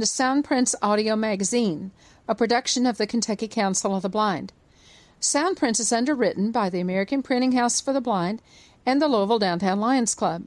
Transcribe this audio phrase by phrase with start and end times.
[0.00, 1.90] To Soundprints Audio Magazine,
[2.26, 4.50] a production of the Kentucky Council of the Blind.
[5.20, 8.40] Soundprints is underwritten by the American Printing House for the Blind
[8.86, 10.44] and the Louisville Downtown Lions Club.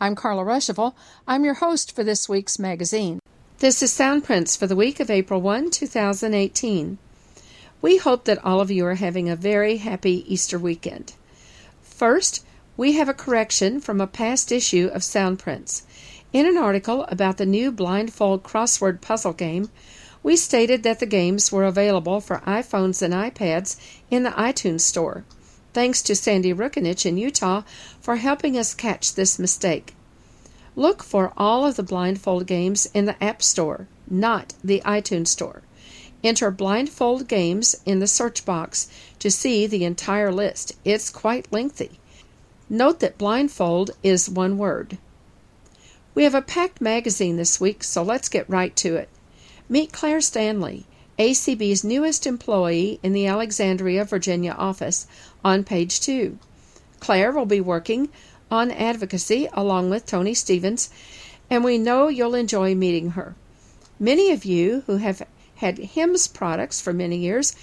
[0.00, 0.94] I'm Carla Ruschival.
[1.26, 3.18] I'm your host for this week's magazine.
[3.58, 6.98] This is Soundprints for the week of April 1, 2018.
[7.80, 11.14] We hope that all of you are having a very happy Easter weekend.
[11.82, 12.46] First,
[12.76, 15.82] we have a correction from a past issue of Soundprints.
[16.32, 19.68] In an article about the new blindfold crossword puzzle game,
[20.22, 23.76] we stated that the games were available for iPhones and iPads
[24.10, 25.26] in the iTunes Store.
[25.74, 27.64] Thanks to Sandy Rukinich in Utah
[28.00, 29.94] for helping us catch this mistake.
[30.74, 35.60] Look for all of the blindfold games in the App Store, not the iTunes Store.
[36.24, 38.88] Enter blindfold games in the search box
[39.18, 40.72] to see the entire list.
[40.82, 42.00] It's quite lengthy.
[42.70, 44.96] Note that blindfold is one word.
[46.14, 49.08] We have a packed magazine this week, so let's get right to it.
[49.68, 50.84] Meet Claire Stanley,
[51.18, 55.06] ACB's newest employee in the Alexandria, Virginia office,
[55.42, 56.38] on page two.
[57.00, 58.10] Claire will be working
[58.50, 60.90] on advocacy along with Tony Stevens,
[61.48, 63.34] and we know you'll enjoy meeting her.
[63.98, 65.26] Many of you who have
[65.56, 67.56] had HIMS products for many years,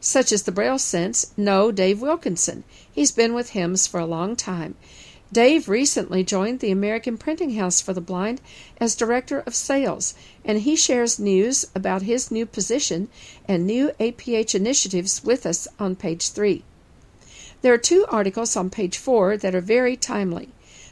[0.00, 2.64] such as the Braille Sense, know Dave Wilkinson.
[2.90, 4.76] He's been with HIMS for a long time.
[5.32, 8.40] Dave recently joined the American Printing House for the Blind
[8.80, 10.12] as Director of Sales,
[10.44, 13.06] and he shares news about his new position
[13.46, 16.64] and new APH initiatives with us on page 3.
[17.62, 20.48] There are two articles on page 4 that are very timely.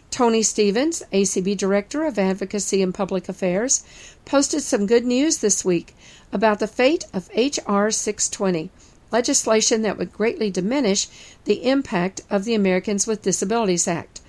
[0.08, 3.82] Tony Stevens, ACB Director of Advocacy and Public Affairs,
[4.24, 5.96] posted some good news this week
[6.32, 7.90] about the fate of H.R.
[7.90, 8.70] 620,
[9.10, 11.08] legislation that would greatly diminish
[11.44, 14.20] the impact of the Americans with Disabilities Act.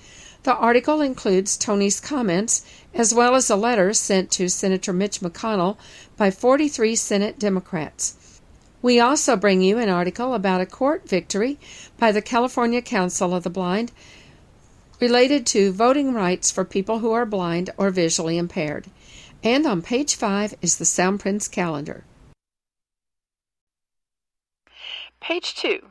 [0.43, 5.77] The article includes Tony's comments as well as a letter sent to Senator Mitch McConnell
[6.15, 8.39] by 43 Senate Democrats.
[8.81, 11.59] We also bring you an article about a court victory
[11.97, 13.91] by the California Council of the Blind
[15.01, 18.87] related to voting rights for people who are blind or visually impaired.
[19.43, 22.05] And on page 5 is the Sound Soundprints calendar.
[25.19, 25.81] Page 2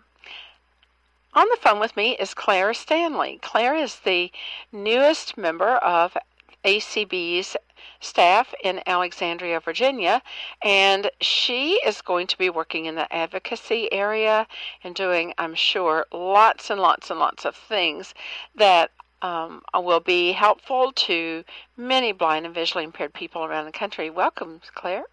[1.38, 3.38] on the phone with me is Claire Stanley.
[3.40, 4.32] Claire is the
[4.72, 6.16] newest member of
[6.64, 7.56] ACB's
[8.00, 10.20] staff in Alexandria, Virginia,
[10.62, 14.48] and she is going to be working in the advocacy area
[14.82, 18.14] and doing, I'm sure, lots and lots and lots of things
[18.56, 18.90] that
[19.22, 21.44] um, will be helpful to
[21.76, 24.10] many blind and visually impaired people around the country.
[24.10, 25.04] Welcome, Claire.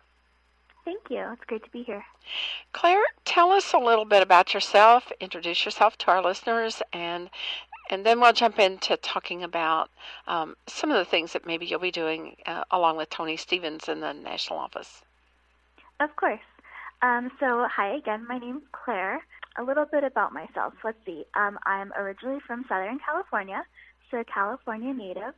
[0.85, 1.27] Thank you.
[1.33, 2.05] It's great to be here.
[2.71, 5.11] Claire, tell us a little bit about yourself.
[5.19, 7.29] Introduce yourself to our listeners, and
[7.89, 9.89] and then we'll jump into talking about
[10.27, 13.87] um, some of the things that maybe you'll be doing uh, along with Tony Stevens
[13.87, 15.01] in the national office.
[15.99, 16.39] Of course.
[17.01, 18.25] Um, so, hi again.
[18.27, 19.21] My name's Claire.
[19.57, 20.73] A little bit about myself.
[20.83, 21.25] Let's see.
[21.35, 23.63] Um, I'm originally from Southern California,
[24.09, 25.33] so a California native.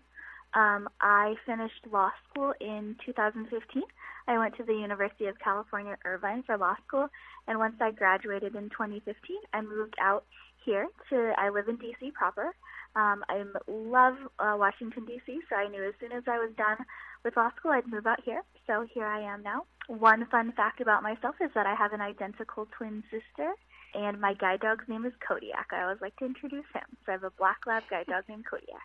[0.53, 3.83] Um, I finished law school in 2015.
[4.27, 7.07] I went to the University of California, Irvine for law school,
[7.47, 10.25] and once I graduated in 2015, I moved out
[10.65, 11.33] here to.
[11.37, 12.53] I live in DC proper.
[12.95, 16.77] Um, I love uh, Washington DC, so I knew as soon as I was done
[17.23, 18.41] with law school, I'd move out here.
[18.65, 19.65] So here I am now.
[19.87, 23.53] One fun fact about myself is that I have an identical twin sister,
[23.93, 25.67] and my guide dog's name is Kodiak.
[25.71, 26.83] I always like to introduce him.
[27.05, 28.81] So I have a black lab guide dog named Kodiak.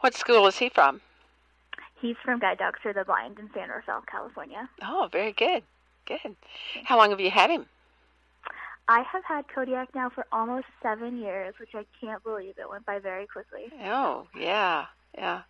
[0.00, 1.00] What school is he from?
[2.00, 4.68] He's from Guide Dogs for the Blind in San Rafael, California.
[4.82, 5.62] Oh, very good.
[6.06, 6.34] Good.
[6.84, 7.66] How long have you had him?
[8.88, 12.54] I have had Kodiak now for almost seven years, which I can't believe.
[12.58, 13.70] It went by very quickly.
[13.84, 15.42] Oh, yeah, yeah.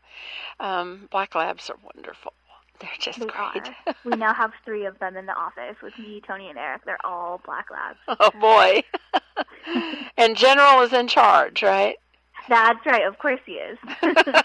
[0.58, 2.32] Um, black labs are wonderful.
[2.90, 3.70] They're just they great.
[3.86, 3.94] Are.
[4.04, 6.84] we now have three of them in the office with me, Tony, and Eric.
[6.86, 7.98] They're all black labs.
[8.08, 8.82] Oh boy!
[10.16, 11.96] and General is in charge, right?
[12.48, 13.06] That's right.
[13.06, 13.78] Of course he is.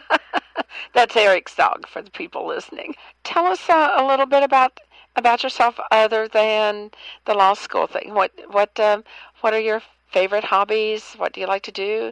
[0.94, 2.95] That's Eric's dog for the people listening.
[3.24, 4.80] Tell us uh, a little bit about
[5.15, 6.92] about yourself other than
[7.25, 8.13] the law school thing.
[8.13, 9.06] What what um,
[9.42, 9.81] what are your
[10.12, 11.13] favorite hobbies?
[11.18, 12.12] What do you like to do?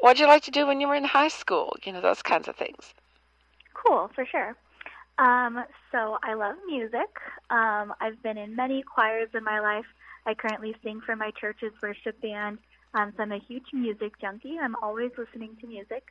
[0.00, 1.74] What did you like to do when you were in high school?
[1.84, 2.92] You know those kinds of things.
[3.72, 4.56] Cool, for sure.
[5.18, 7.10] Um, so I love music.
[7.50, 9.86] Um, I've been in many choirs in my life.
[10.26, 12.58] I currently sing for my church's worship band.
[12.94, 14.56] Um, so I'm a huge music junkie.
[14.60, 16.04] I'm always listening to music.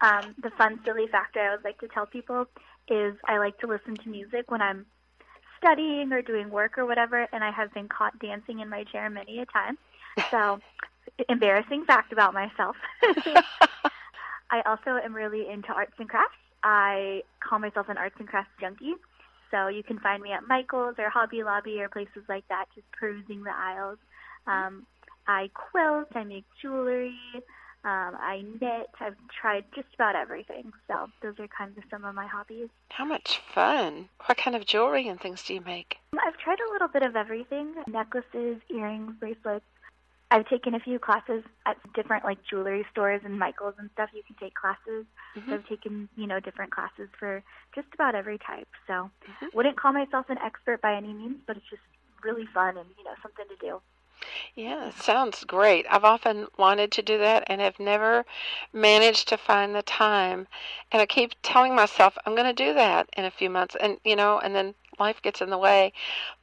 [0.00, 2.46] Um, the fun, silly fact I always like to tell people
[2.88, 4.86] is I like to listen to music when I'm
[5.58, 9.08] studying or doing work or whatever, and I have been caught dancing in my chair
[9.08, 9.78] many a time.
[10.30, 10.58] So,
[11.28, 12.76] embarrassing fact about myself.
[14.50, 16.41] I also am really into arts and crafts.
[16.62, 18.94] I call myself an arts and crafts junkie.
[19.50, 22.86] So you can find me at Michael's or Hobby Lobby or places like that, just
[22.92, 23.98] perusing the aisles.
[24.46, 24.86] Um,
[25.26, 27.14] I quilt, I make jewelry,
[27.84, 28.90] um, I knit.
[29.00, 30.72] I've tried just about everything.
[30.88, 32.68] So those are kind of some of my hobbies.
[32.90, 34.08] How much fun!
[34.26, 35.96] What kind of jewelry and things do you make?
[36.24, 39.64] I've tried a little bit of everything: necklaces, earrings, bracelets.
[40.32, 44.08] I've taken a few classes at different like jewelry stores and Michaels and stuff.
[44.14, 45.04] You can take classes.
[45.36, 45.50] Mm-hmm.
[45.50, 47.42] So I've taken you know different classes for
[47.74, 48.68] just about every type.
[48.86, 49.46] So Mm-hmm.
[49.54, 51.82] wouldn't call myself an expert by any means, but it's just
[52.24, 53.80] really fun and you know something to do.
[54.54, 55.86] Yeah, sounds great.
[55.90, 58.24] I've often wanted to do that and have never
[58.72, 60.46] managed to find the time.
[60.90, 63.98] And I keep telling myself I'm going to do that in a few months, and
[64.04, 65.92] you know, and then life gets in the way.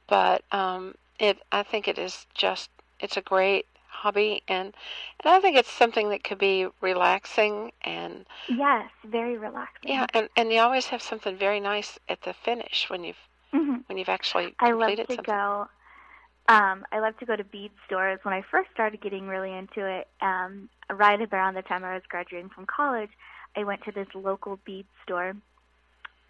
[0.08, 2.70] But um, it, I think it is just,
[3.00, 3.66] it's a great
[4.00, 4.74] hobby, and
[5.22, 9.92] and I think it's something that could be relaxing and Yes, very relaxing.
[9.92, 13.76] yeah, and and you always have something very nice at the finish when you've hmm
[13.86, 15.26] when you've actually I love to something.
[15.26, 15.66] go.
[16.48, 18.18] Um, I love to go to bead stores.
[18.22, 22.02] When I first started getting really into it, um, right around the time I was
[22.08, 23.10] graduating from college,
[23.56, 25.34] I went to this local bead store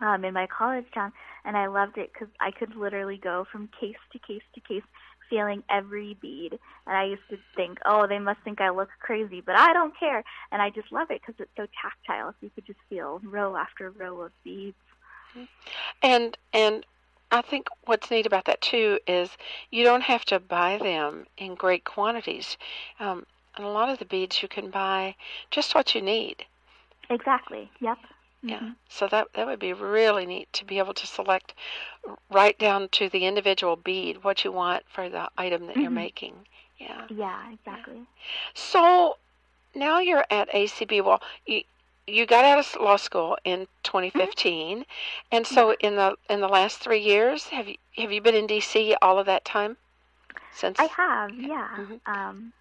[0.01, 1.13] um, in my college town,
[1.45, 4.83] and I loved it because I could literally go from case to case to case,
[5.31, 6.59] feeling every bead.
[6.87, 9.99] And I used to think, oh, they must think I look crazy, but I don't
[9.99, 10.23] care.
[10.53, 12.33] And I just love it because it's so tactile.
[12.33, 14.77] So you could just feel row after row of beads.
[16.03, 16.85] And and
[17.31, 19.31] I think what's neat about that too is
[19.71, 22.59] you don't have to buy them in great quantities.
[22.99, 23.25] Um,
[23.57, 25.15] and a lot of the beads you can buy
[25.51, 26.45] just what you need.
[27.09, 27.71] Exactly.
[27.81, 27.99] Yep.
[28.43, 28.61] Yeah.
[28.61, 28.77] Mhm.
[28.89, 31.55] So that that would be really neat to be able to select
[32.31, 35.95] right down to the individual bead what you want for the item that you're Mhm.
[35.95, 36.47] making.
[36.79, 37.07] Yeah.
[37.09, 38.07] Yeah, exactly.
[38.55, 39.19] So
[39.75, 41.01] now you're at ACB.
[41.01, 41.63] Well, you
[42.07, 44.87] you got out of law school in 2015,
[45.31, 48.47] and so in the in the last three years, have you have you been in
[48.47, 49.77] DC all of that time?
[50.51, 51.69] Since I have, yeah.
[51.77, 52.01] Mhm.
[52.07, 52.53] Um,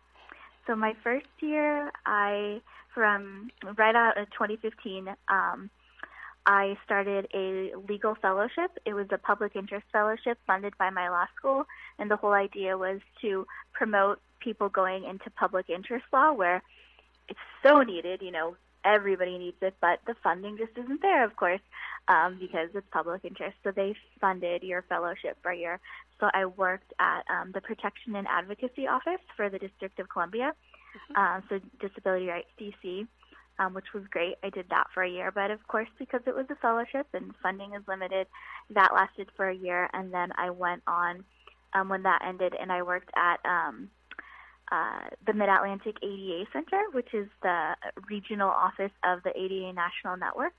[0.70, 2.62] so my first year, I
[2.94, 5.70] from right out of 2015, um,
[6.46, 8.78] I started a legal fellowship.
[8.86, 11.66] It was a public interest fellowship funded by my law school,
[11.98, 16.62] and the whole idea was to promote people going into public interest law, where
[17.28, 18.22] it's so needed.
[18.22, 18.56] You know,
[18.86, 21.62] everybody needs it, but the funding just isn't there, of course,
[22.10, 23.56] um, because it's public interest.
[23.64, 25.80] So they funded your fellowship for your
[26.20, 30.54] so I worked at um, the Protection and Advocacy Office for the District of Columbia,
[31.16, 33.08] um, so Disability Rights DC,
[33.58, 34.36] um, which was great.
[34.44, 37.34] I did that for a year, but of course, because it was a fellowship and
[37.42, 38.28] funding is limited,
[38.72, 41.24] that lasted for a year, and then I went on
[41.74, 43.90] um, when that ended, and I worked at um,
[44.72, 47.76] uh, the Mid Atlantic ADA Center, which is the
[48.10, 50.54] regional office of the ADA National Network.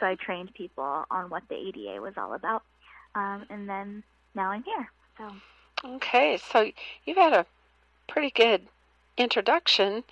[0.00, 2.62] So I trained people on what the ADA was all about,
[3.14, 4.02] um, and then
[4.34, 4.90] now I'm here.
[5.18, 5.32] So
[5.84, 6.70] Okay, so
[7.04, 7.46] you've had a
[8.08, 8.68] pretty good
[9.16, 10.04] introduction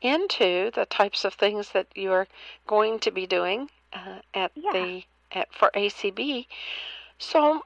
[0.00, 2.28] into the types of things that you're
[2.66, 4.72] going to be doing uh, at Yeah.
[4.72, 6.46] the at for ACB.
[7.18, 7.62] So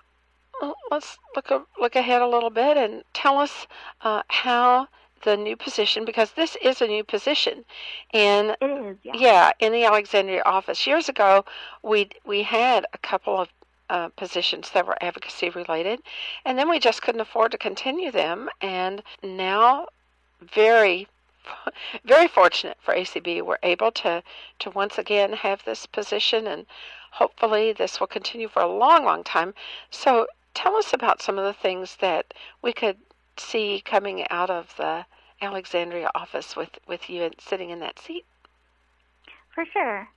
[0.61, 3.67] uh, let's look a, look ahead a little bit and tell us
[4.03, 4.89] uh, how
[5.23, 7.65] the new position, because this is a new position,
[8.13, 9.13] and is, yeah.
[9.15, 10.87] yeah, in the Alexandria office.
[10.87, 11.45] Years ago,
[11.83, 13.49] we we had a couple of
[13.89, 16.01] uh, positions that were advocacy related,
[16.45, 18.49] and then we just couldn't afford to continue them.
[18.61, 19.87] And now,
[20.41, 21.09] very
[22.05, 24.23] very fortunate for ACB, we're able to
[24.59, 26.67] to once again have this position, and
[27.13, 29.55] hopefully this will continue for a long, long time.
[29.91, 32.97] So, tell us about some of the things that we could
[33.39, 35.05] see coming out of the
[35.41, 38.25] Alexandria office with with you and sitting in that seat.
[39.55, 40.09] For sure.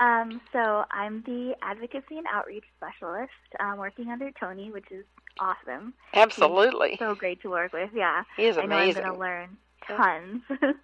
[0.00, 5.04] Um, so I'm the advocacy and outreach specialist, um, working under Tony, which is
[5.38, 5.94] awesome.
[6.14, 6.96] Absolutely.
[6.98, 7.90] So great to work with.
[7.94, 10.42] Yeah, He is I know I'm going to learn tons.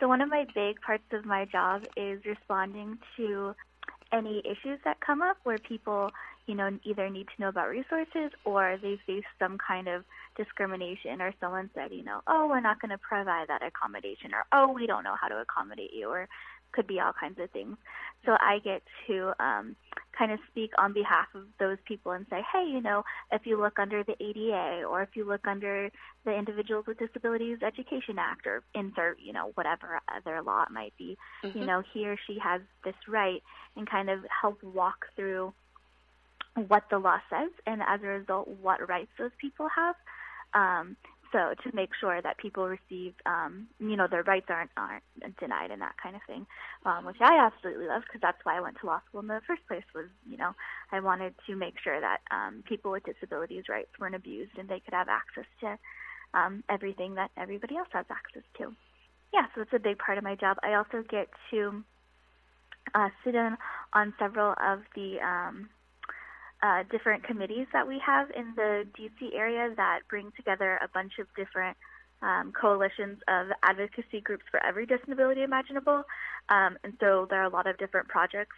[0.00, 3.54] So one of my big parts of my job is responding to
[4.12, 6.10] any issues that come up where people,
[6.46, 10.04] you know, either need to know about resources or they face some kind of
[10.36, 14.44] discrimination or someone said, you know, oh, we're not going to provide that accommodation or
[14.52, 16.28] oh, we don't know how to accommodate you or
[16.72, 17.76] could be all kinds of things.
[18.24, 19.76] So I get to um,
[20.16, 23.60] kind of speak on behalf of those people and say, hey, you know, if you
[23.60, 25.90] look under the ADA or if you look under
[26.24, 30.96] the Individuals with Disabilities Education Act or insert, you know, whatever other law it might
[30.98, 31.54] be, Mhm.
[31.54, 33.42] you know, he or she has this right
[33.76, 35.54] and kind of help walk through
[36.66, 39.94] what the law says and as a result what rights those people have.
[40.54, 40.96] Um,
[41.32, 45.02] so to make sure that people receive, um, you know, their rights aren't aren't
[45.38, 46.46] denied and that kind of thing,
[46.84, 49.40] um, which I absolutely love because that's why I went to law school in the
[49.46, 49.84] first place.
[49.94, 50.52] Was you know,
[50.92, 54.80] I wanted to make sure that um, people with disabilities' rights weren't abused and they
[54.80, 55.78] could have access to
[56.34, 58.74] um, everything that everybody else has access to.
[59.32, 60.56] Yeah, so it's a big part of my job.
[60.62, 61.84] I also get to
[62.94, 63.56] uh, sit in
[63.92, 65.68] on several of the um,
[66.62, 71.18] uh, different committees that we have in the DC area that bring together a bunch
[71.18, 71.76] of different
[72.20, 76.02] um, coalitions of advocacy groups for every disability imaginable.
[76.48, 78.56] Um, and so there are a lot of different projects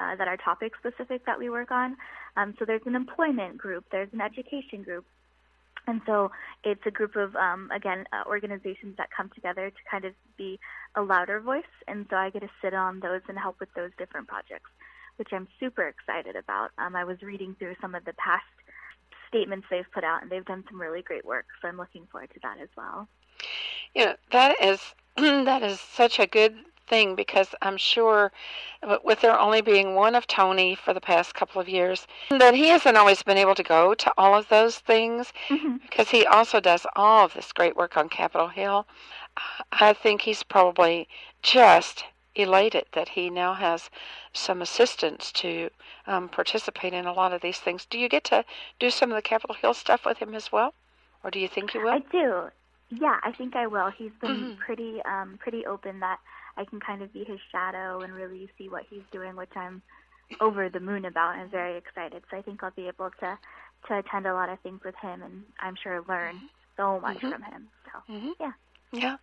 [0.00, 1.96] uh, that are topic specific that we work on.
[2.36, 5.04] Um, so there's an employment group, there's an education group.
[5.88, 6.30] And so
[6.62, 10.60] it's a group of, um, again, uh, organizations that come together to kind of be
[10.94, 11.64] a louder voice.
[11.88, 14.70] And so I get to sit on those and help with those different projects
[15.16, 16.70] which I'm super excited about.
[16.78, 18.44] Um, I was reading through some of the past
[19.28, 21.46] statements they've put out, and they've done some really great work.
[21.60, 23.08] So I'm looking forward to that as well.
[23.94, 26.54] Yeah, that is that is such a good
[26.88, 28.32] thing because I'm sure,
[29.04, 32.68] with there only being one of Tony for the past couple of years, that he
[32.68, 35.76] hasn't always been able to go to all of those things mm-hmm.
[35.82, 38.86] because he also does all of this great work on Capitol Hill.
[39.72, 41.08] I think he's probably
[41.42, 42.04] just
[42.34, 43.90] elated that he now has
[44.32, 45.70] some assistance to
[46.06, 47.84] um, participate in a lot of these things.
[47.84, 48.44] Do you get to
[48.78, 50.74] do some of the Capitol Hill stuff with him as well,
[51.22, 51.90] or do you think you will?
[51.90, 52.50] I do.
[52.90, 53.90] Yeah, I think I will.
[53.90, 54.60] He's been mm-hmm.
[54.60, 56.18] pretty um, pretty open that
[56.56, 59.82] I can kind of be his shadow and really see what he's doing, which I'm
[60.40, 62.22] over the moon about and very excited.
[62.30, 63.38] So I think I'll be able to
[63.88, 66.40] to attend a lot of things with him, and I'm sure learn
[66.76, 67.30] so much mm-hmm.
[67.30, 67.68] from him.
[67.84, 68.30] So mm-hmm.
[68.40, 68.52] yeah.
[68.92, 69.16] Yeah,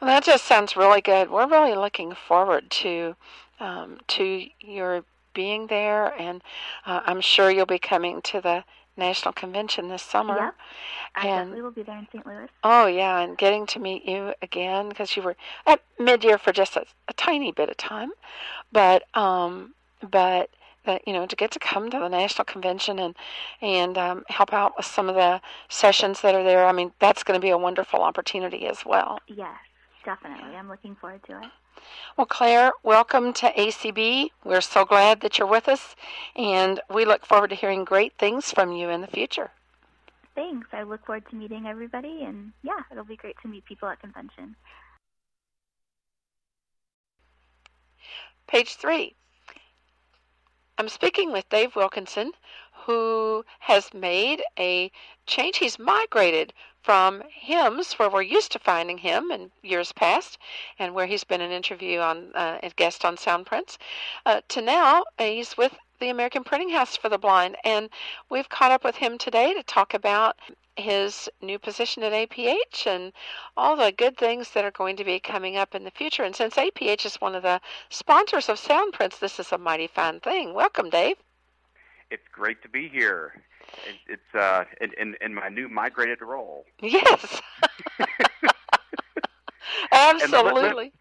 [0.00, 1.30] well, that just sounds really good.
[1.30, 3.16] We're really looking forward to
[3.58, 6.42] um, to your being there, and
[6.84, 8.64] uh, I'm sure you'll be coming to the
[8.96, 10.36] national convention this summer.
[10.36, 10.50] Yeah,
[11.14, 12.26] I and, definitely will be there in St.
[12.26, 12.48] Louis.
[12.62, 16.76] Oh yeah, and getting to meet you again because you were at mid-year for just
[16.76, 18.10] a, a tiny bit of time,
[18.72, 19.74] but um,
[20.10, 20.50] but
[20.86, 23.14] that you know to get to come to the national convention and
[23.60, 26.66] and um, help out with some of the sessions that are there.
[26.66, 29.20] I mean, that's going to be a wonderful opportunity as well.
[29.28, 29.58] Yes,
[30.04, 30.56] definitely.
[30.56, 31.48] I'm looking forward to it.
[32.16, 34.30] Well, Claire, welcome to ACB.
[34.44, 35.94] We're so glad that you're with us,
[36.34, 39.50] and we look forward to hearing great things from you in the future.
[40.34, 40.68] Thanks.
[40.72, 44.00] I look forward to meeting everybody, and yeah, it'll be great to meet people at
[44.00, 44.56] convention.
[48.46, 49.14] Page three.
[50.78, 52.32] I'm speaking with Dave Wilkinson,
[52.84, 54.92] who has made a
[55.24, 55.56] change.
[55.56, 56.52] He's migrated
[56.82, 60.36] from HIMS, where we're used to finding him in years past,
[60.78, 63.78] and where he's been an interview on uh, a guest on Soundprints,
[64.26, 67.88] uh, to now uh, he's with the American Printing House for the Blind, and
[68.30, 70.36] we've caught up with him today to talk about
[70.76, 73.12] his new position at APH and
[73.56, 76.22] all the good things that are going to be coming up in the future.
[76.22, 80.20] And since APH is one of the sponsors of Soundprints, this is a mighty fine
[80.20, 80.52] thing.
[80.54, 81.16] Welcome, Dave.
[82.10, 83.42] It's great to be here.
[84.06, 86.66] It's uh, in, in, in my new migrated role.
[86.80, 87.40] Yes.
[89.92, 90.92] Absolutely let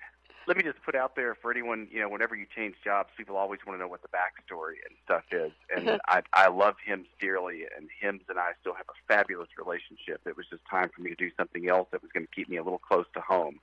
[0.57, 3.59] me just put out there for anyone, you know, whenever you change jobs, people always
[3.65, 5.51] want to know what the backstory and stuff is.
[5.75, 5.97] And mm-hmm.
[6.07, 10.21] I, I love him dearly, and HIMS and I still have a fabulous relationship.
[10.25, 12.49] It was just time for me to do something else that was going to keep
[12.49, 13.59] me a little close to home.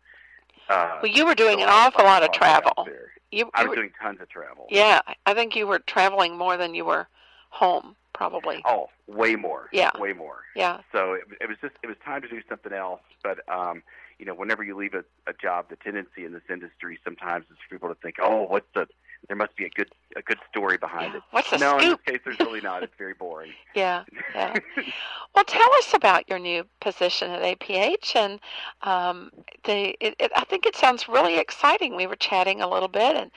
[0.69, 2.73] Uh, well, you were doing so an awful lot of travel.
[2.87, 2.95] You,
[3.31, 4.67] you I was were, doing tons of travel.
[4.71, 7.09] Yeah, I think you were traveling more than you were
[7.51, 8.63] home, probably.
[8.65, 9.69] Oh, way more.
[9.73, 10.45] Yeah, way more.
[10.55, 10.81] Yeah.
[10.93, 13.83] So it, it was just it was time to do something else, but um,
[14.23, 17.57] you know, whenever you leave a, a job, the tendency in this industry sometimes is
[17.57, 18.87] for people to think, oh, what's the
[19.27, 21.17] there must be a good a good story behind yeah.
[21.19, 21.23] it.
[21.33, 21.83] What's the no, scoop?
[21.83, 22.85] in this case, there's really not.
[22.85, 23.51] It's very boring.
[23.75, 24.55] yeah, yeah.
[25.35, 28.39] well, tell us about your new position at APH, and
[28.83, 29.33] um,
[29.65, 29.97] the.
[30.01, 31.97] It, it, I think it sounds really exciting.
[31.97, 33.33] We were chatting a little bit, and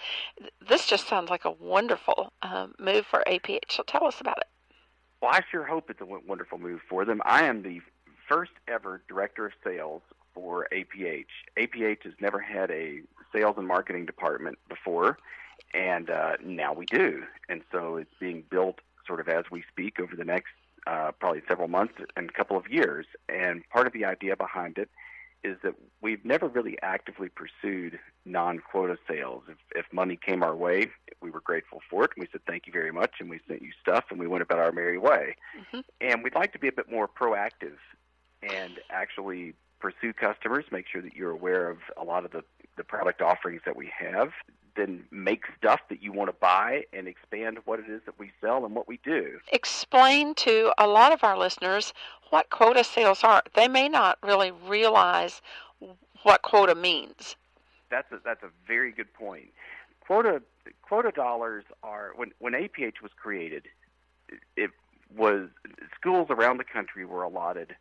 [0.69, 3.71] this just sounds like a wonderful um, move for APH.
[3.71, 4.47] So tell us about it.
[5.19, 7.23] Well, I sure hope it's a wonderful move for them.
[7.25, 7.81] I am the
[8.27, 10.03] first ever director of sales
[10.35, 11.25] for APH.
[11.57, 12.99] APH has never had a
[13.33, 15.17] sales and marketing department before,
[15.73, 17.23] and uh, now we do.
[17.49, 20.51] And so it's being built sort of as we speak over the next
[20.85, 23.07] uh, probably several months and a couple of years.
[23.27, 24.89] And part of the idea behind it
[25.43, 29.43] is that we've never really actively pursued non-quota sales.
[29.47, 30.89] If, if money came our way,
[31.21, 32.11] we were grateful for it.
[32.15, 34.41] And we said thank you very much, and we sent you stuff, and we went
[34.41, 35.35] about our merry way.
[35.59, 35.79] Mm-hmm.
[36.01, 37.77] And we'd like to be a bit more proactive
[38.41, 39.53] and actually
[39.85, 42.43] pursue customers, make sure that you're aware of a lot of the,
[42.75, 44.31] the product offerings that we have,
[44.75, 48.31] then make stuff that you want to buy and expand what it is that we
[48.41, 49.37] sell and what we do.
[49.51, 51.93] Explain to a lot of our listeners
[52.31, 53.43] what quota sales are.
[53.53, 55.43] They may not really realize
[56.23, 57.35] what quota means.
[57.91, 59.49] That's a, that's a very good point.
[59.99, 60.41] Quota
[60.81, 63.67] quota dollars are when when APH was created,
[64.57, 64.71] it
[65.15, 65.49] was
[65.95, 67.75] schools around the country were allotted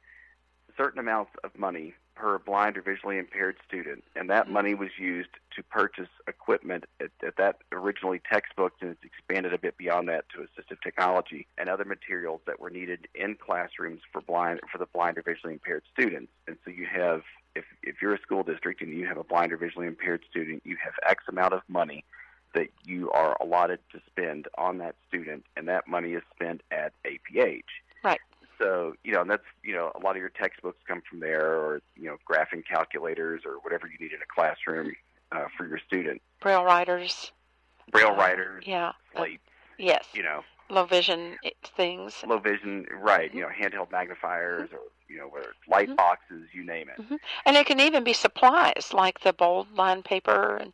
[0.76, 5.30] certain amounts of money per blind or visually impaired student, and that money was used
[5.56, 10.24] to purchase equipment at, at that originally textbooks, and it's expanded a bit beyond that
[10.30, 14.86] to assistive technology and other materials that were needed in classrooms for blind for the
[14.86, 16.30] blind or visually impaired students.
[16.46, 17.22] And so you have,
[17.54, 20.62] if if you're a school district and you have a blind or visually impaired student,
[20.64, 22.04] you have X amount of money
[22.54, 26.92] that you are allotted to spend on that student, and that money is spent at
[27.04, 27.62] APH.
[28.04, 28.20] Right
[28.58, 31.56] so you know and that's you know a lot of your textbooks come from there
[31.56, 34.92] or you know graphing calculators or whatever you need in a classroom
[35.32, 37.32] uh, for your student braille writers
[37.90, 41.36] braille uh, writers yeah slate uh, yes you know low vision
[41.76, 43.38] things low vision right mm-hmm.
[43.38, 44.76] you know handheld magnifiers mm-hmm.
[44.76, 45.96] or you know whether it's light mm-hmm.
[45.96, 47.16] boxes you name it mm-hmm.
[47.46, 50.72] and it can even be supplies like the bold line paper and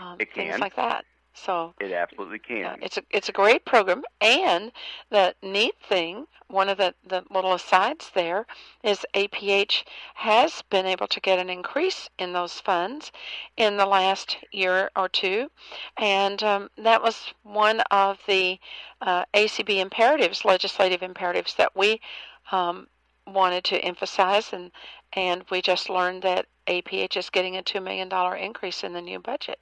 [0.00, 1.04] um, things like that
[1.44, 2.58] so it absolutely can.
[2.58, 4.72] Yeah, it's a it's a great program, and
[5.10, 8.46] the neat thing, one of the the little asides there,
[8.82, 13.12] is APH has been able to get an increase in those funds
[13.56, 15.50] in the last year or two,
[15.96, 18.58] and um, that was one of the
[19.00, 22.00] uh, ACB imperatives, legislative imperatives that we
[22.52, 22.88] um,
[23.26, 24.70] wanted to emphasize, and
[25.12, 29.00] and we just learned that APH is getting a two million dollar increase in the
[29.00, 29.58] new budget,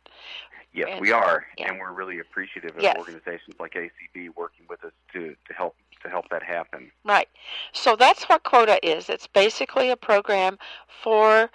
[0.76, 1.70] Yes, and, we are, yeah.
[1.70, 2.96] and we're really appreciative of yes.
[2.98, 6.92] organizations like ACB working with us to, to help to help that happen.
[7.02, 7.28] Right.
[7.72, 9.08] So that's what Quota is.
[9.08, 10.58] It's basically a program
[11.02, 11.50] for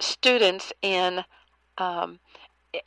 [0.00, 1.22] students in
[1.76, 2.18] um,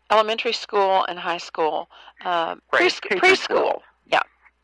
[0.10, 1.88] elementary school and high school,
[2.24, 3.00] uh, right.
[3.04, 3.82] pre- preschool.
[4.12, 4.22] Yeah,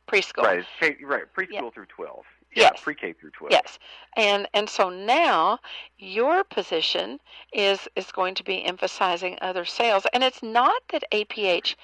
[0.08, 0.44] preschool.
[0.44, 0.66] Right,
[1.04, 1.70] right, preschool yeah.
[1.70, 2.25] through twelve.
[2.55, 2.81] Yeah, yes.
[2.81, 3.51] Pre-K through 12.
[3.51, 3.79] Yes.
[4.17, 5.59] And and so now
[5.98, 7.20] your position
[7.53, 11.75] is is going to be emphasizing other sales and it's not that APH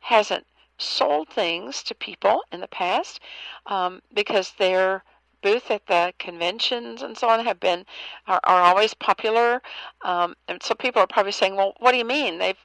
[0.00, 0.46] hasn't
[0.78, 3.20] sold things to people in the past
[3.66, 5.02] um, because their
[5.42, 7.84] booth at the conventions and so on have been
[8.26, 9.62] are, are always popular
[10.02, 12.64] um, and so people are probably saying well what do you mean they've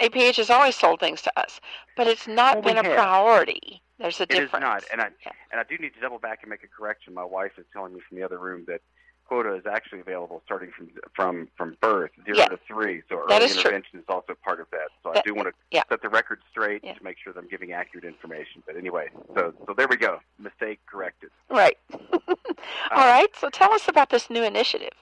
[0.00, 1.60] APH has always sold things to us
[1.96, 2.96] but it's not well, been a have.
[2.96, 4.52] priority there's a difference.
[4.52, 5.32] It is not, and I yeah.
[5.52, 7.14] and I do need to double back and make a correction.
[7.14, 8.80] My wife is telling me from the other room that
[9.24, 12.46] quota is actually available starting from from from birth, zero yeah.
[12.48, 13.02] to three.
[13.08, 14.00] So early is intervention true.
[14.00, 14.88] is also part of that.
[15.02, 15.82] So that, I do want to yeah.
[15.88, 16.94] set the record straight yeah.
[16.94, 18.62] to make sure that I'm giving accurate information.
[18.66, 20.18] But anyway, so so there we go.
[20.38, 21.30] Mistake corrected.
[21.48, 21.78] Right.
[21.92, 22.38] All um,
[22.90, 23.28] right.
[23.38, 24.94] So tell us about this new initiative.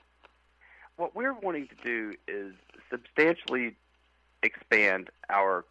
[0.96, 2.52] What we're wanting to do is
[2.90, 3.76] substantially
[4.42, 5.64] expand our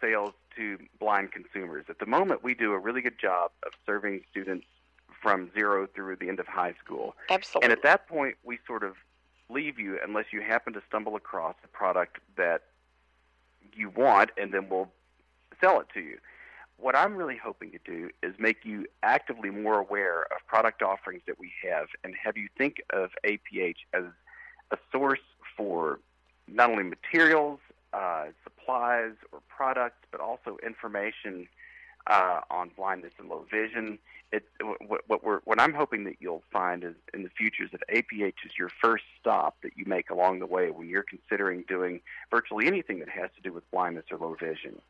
[0.00, 1.86] sales to blind consumers.
[1.88, 4.66] At the moment, we do a really good job of serving students
[5.20, 7.14] from zero through the end of high school.
[7.28, 7.66] Absolutely.
[7.66, 8.94] And at that point, we sort of
[9.48, 12.62] leave you unless you happen to stumble across a product that
[13.74, 14.88] you want, and then we'll
[15.60, 16.18] sell it to you.
[16.78, 21.22] What I'm really hoping to do is make you actively more aware of product offerings
[21.26, 24.04] that we have and have you think of APH as
[24.70, 25.20] a source
[25.56, 26.00] for
[26.48, 27.60] not only materials,
[27.92, 31.48] uh, supplies or products, but also information
[32.06, 33.98] uh, on blindness and low vision.
[34.32, 34.44] It,
[34.86, 37.80] what, what, we're, what I'm hoping that you'll find is in the future is that
[37.92, 42.00] APH is your first stop that you make along the way when you're considering doing
[42.30, 44.80] virtually anything that has to do with blindness or low vision.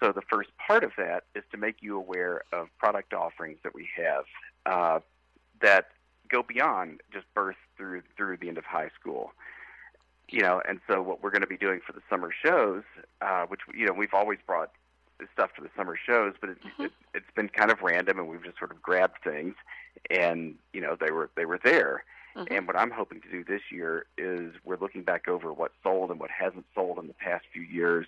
[0.00, 3.74] So the first part of that is to make you aware of product offerings that
[3.74, 4.24] we have
[4.64, 5.00] uh,
[5.60, 5.88] that
[6.30, 9.32] go beyond just birth through through the end of high school
[10.28, 12.82] you know, and so what we're going to be doing for the summer shows,
[13.20, 14.70] uh, which you know we've always brought
[15.32, 16.84] stuff to the summer shows, but it, mm-hmm.
[16.84, 19.54] it, it's been kind of random, and we've just sort of grabbed things,
[20.10, 22.04] and you know they were they were there.
[22.36, 22.54] Mm-hmm.
[22.54, 26.10] And what I'm hoping to do this year is we're looking back over what sold
[26.10, 28.06] and what hasn't sold in the past few years.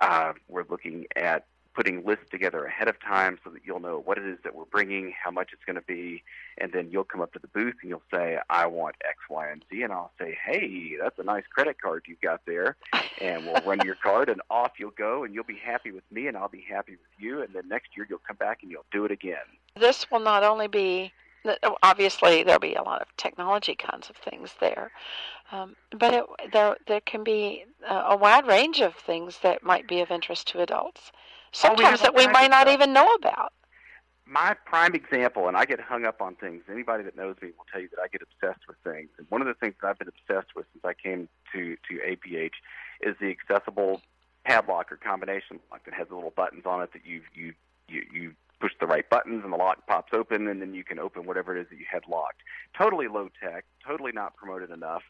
[0.00, 4.16] Uh, we're looking at putting lists together ahead of time so that you'll know what
[4.16, 6.22] it is that we're bringing, how much it's going to be,
[6.58, 9.50] and then you'll come up to the booth and you'll say, I want X, Y,
[9.50, 12.76] and Z, and I'll say, hey, that's a nice credit card you've got there,
[13.20, 16.28] and we'll run your card, and off you'll go, and you'll be happy with me,
[16.28, 18.86] and I'll be happy with you, and then next year you'll come back and you'll
[18.92, 19.36] do it again.
[19.76, 21.12] This will not only be
[21.82, 24.90] obviously there'll be a lot of technology kinds of things there
[25.52, 29.86] um, but it, there there can be a, a wide range of things that might
[29.86, 31.12] be of interest to adults
[31.54, 33.52] sometimes that we might not even know about.
[34.26, 36.62] My prime example, and I get hung up on things.
[36.70, 39.10] Anybody that knows me will tell you that I get obsessed with things.
[39.18, 41.94] And one of the things that I've been obsessed with since I came to to
[42.06, 42.54] APH
[43.02, 44.00] is the accessible
[44.44, 47.52] padlock or combination lock that has little buttons on it that you you
[47.88, 50.98] you you push the right buttons and the lock pops open, and then you can
[50.98, 52.40] open whatever it is that you had locked.
[52.76, 55.02] Totally low tech, totally not promoted enough.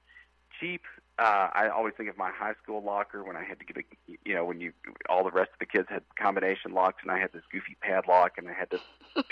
[0.59, 0.83] Cheap.
[1.19, 3.83] Uh, I always think of my high school locker when I had to get a,
[4.25, 4.73] you know, when you
[5.09, 8.33] all the rest of the kids had combination locks, and I had this goofy padlock,
[8.37, 8.81] and I had to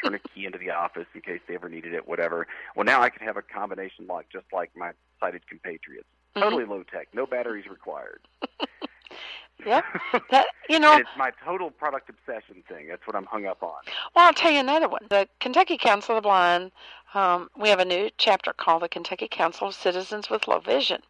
[0.03, 2.47] turn a key into the office in case they ever needed it, whatever.
[2.77, 6.07] Well, now I can have a combination lock just like my sighted compatriots.
[6.37, 6.43] Mm-hmm.
[6.43, 8.21] Totally low tech, no batteries required.
[9.65, 9.85] Yep.
[10.31, 10.97] That you know.
[10.97, 12.89] It's my total product obsession thing.
[12.89, 13.83] That's what I'm hung up on.
[14.15, 15.03] Well, I'll tell you another one.
[15.09, 16.73] The Kentucky Council of the Blind.
[17.15, 21.03] Um, we have a new chapter called the Kentucky Council of Citizens with Low Vision,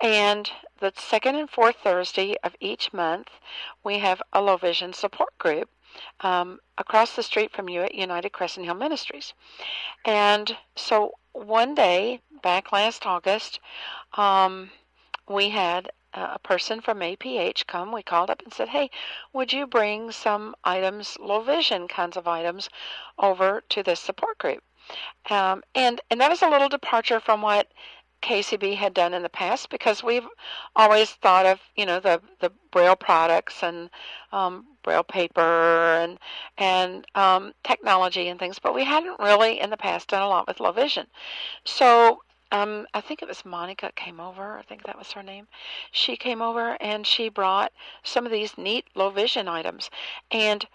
[0.00, 3.28] and the second and fourth Thursday of each month,
[3.82, 5.70] we have a low vision support group
[6.20, 9.34] um, across the street from you at United Crescent Hill Ministries.
[10.04, 13.60] And so one day back last August,
[14.14, 14.70] um,
[15.28, 17.90] we had a person from APH come.
[17.90, 18.90] We called up and said, "Hey,
[19.32, 22.68] would you bring some items, low vision kinds of items,
[23.18, 24.62] over to this support group?"
[25.28, 27.72] Um, and and that is a little departure from what
[28.24, 30.26] KCB had done in the past because we've
[30.74, 33.90] always thought of you know the the braille products and
[34.32, 36.18] um, braille paper and
[36.56, 40.46] and um, technology and things, but we hadn't really in the past done a lot
[40.48, 41.06] with low vision.
[41.64, 44.58] So um, I think it was Monica came over.
[44.58, 45.46] I think that was her name.
[45.92, 49.90] She came over and she brought some of these neat low vision items,
[50.30, 50.66] and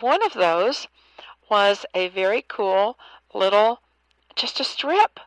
[0.00, 0.86] one of those
[1.50, 2.98] was a very cool
[3.32, 3.80] little,
[4.36, 5.18] just a strip,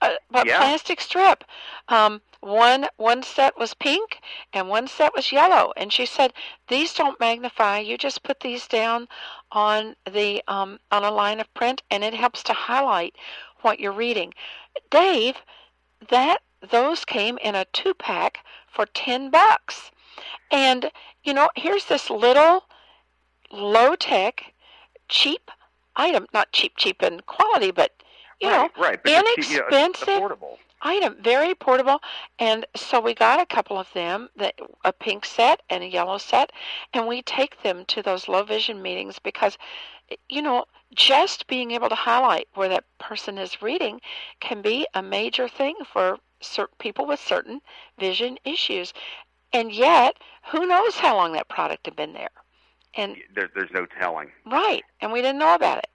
[0.00, 0.58] a, a Yeah.
[0.58, 1.44] plastic strip.
[1.88, 4.20] Um, one one set was pink
[4.52, 6.32] and one set was yellow, and she said
[6.68, 7.78] these don't magnify.
[7.78, 9.08] You just put these down
[9.52, 13.16] on the um, on a line of print, and it helps to highlight
[13.62, 14.32] what you're reading.
[14.90, 15.36] Dave,
[16.08, 19.90] that those came in a two pack for ten bucks,
[20.50, 20.90] and
[21.24, 22.64] you know here's this little
[23.50, 24.52] low tech,
[25.08, 25.50] cheap
[25.96, 26.26] item.
[26.32, 27.92] Not cheap, cheap in quality, but
[28.40, 29.02] you know right, right.
[29.02, 30.56] But it's, you know, it's inexpensive affordable.
[30.82, 32.00] item, very portable.
[32.38, 36.18] And so we got a couple of them, that a pink set and a yellow
[36.18, 36.52] set,
[36.92, 39.56] and we take them to those low vision meetings because,
[40.28, 44.00] you know, just being able to highlight where that person is reading
[44.40, 47.60] can be a major thing for cer- people with certain
[47.98, 48.92] vision issues.
[49.52, 50.16] And yet,
[50.52, 52.30] who knows how long that product had been there?
[52.94, 54.30] And There, there's no telling.
[54.46, 55.88] right, and we didn't know about it.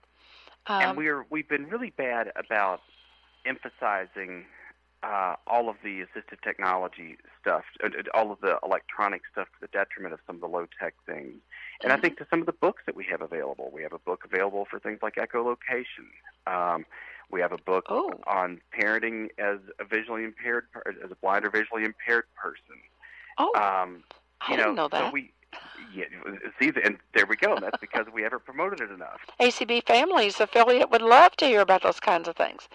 [0.66, 2.80] Um, and we're we've been really bad about
[3.44, 4.44] emphasizing
[5.02, 9.66] uh, all of the assistive technology stuff, uh, all of the electronic stuff to the
[9.68, 11.40] detriment of some of the low tech things.
[11.82, 13.98] And I think to some of the books that we have available, we have a
[13.98, 16.06] book available for things like echolocation.
[16.46, 16.86] Um,
[17.32, 18.12] we have a book Oh.
[18.28, 22.76] on parenting as a visually impaired, as a blind or visually impaired person.
[23.38, 24.04] oh, Um,
[24.40, 25.12] I you didn't know so that.
[25.12, 25.32] we,
[25.94, 26.04] yeah,
[26.60, 27.58] see, and there we go.
[27.60, 29.20] That's because we haven't promoted it enough.
[29.40, 32.68] ACB Families affiliate would love to hear about those kinds of things.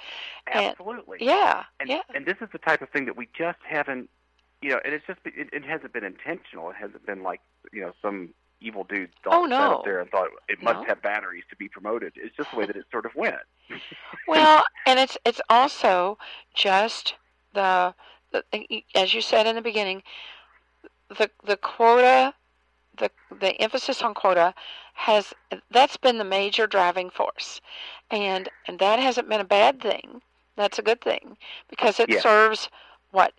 [0.48, 1.18] And- Absolutely.
[1.22, 2.02] Yeah, And, yeah.
[2.14, 4.10] and this is the type of thing that we just haven't,
[4.62, 6.70] you know, and it's just, it, it hasn't been intentional.
[6.70, 9.76] It hasn't been like, you know, some evil dude thought, Oh, sat no.
[9.78, 10.86] up there and thought it must No.
[10.86, 12.14] have batteries to be promoted.
[12.16, 13.36] It's just the way that it sort of went.
[14.28, 16.18] Well, and it's it's also
[16.54, 17.16] just
[17.54, 17.94] the,
[18.32, 18.44] the
[18.96, 20.04] as you said in the beginning,
[21.18, 22.34] the the quota,
[22.98, 24.54] the the emphasis on quota
[24.94, 25.34] has
[25.72, 27.62] that's been the major driving force,
[28.10, 30.22] and and that hasn't been a bad thing.
[30.56, 31.38] That's a good thing
[31.70, 32.20] because it Yeah.
[32.22, 32.70] serves
[33.12, 33.34] what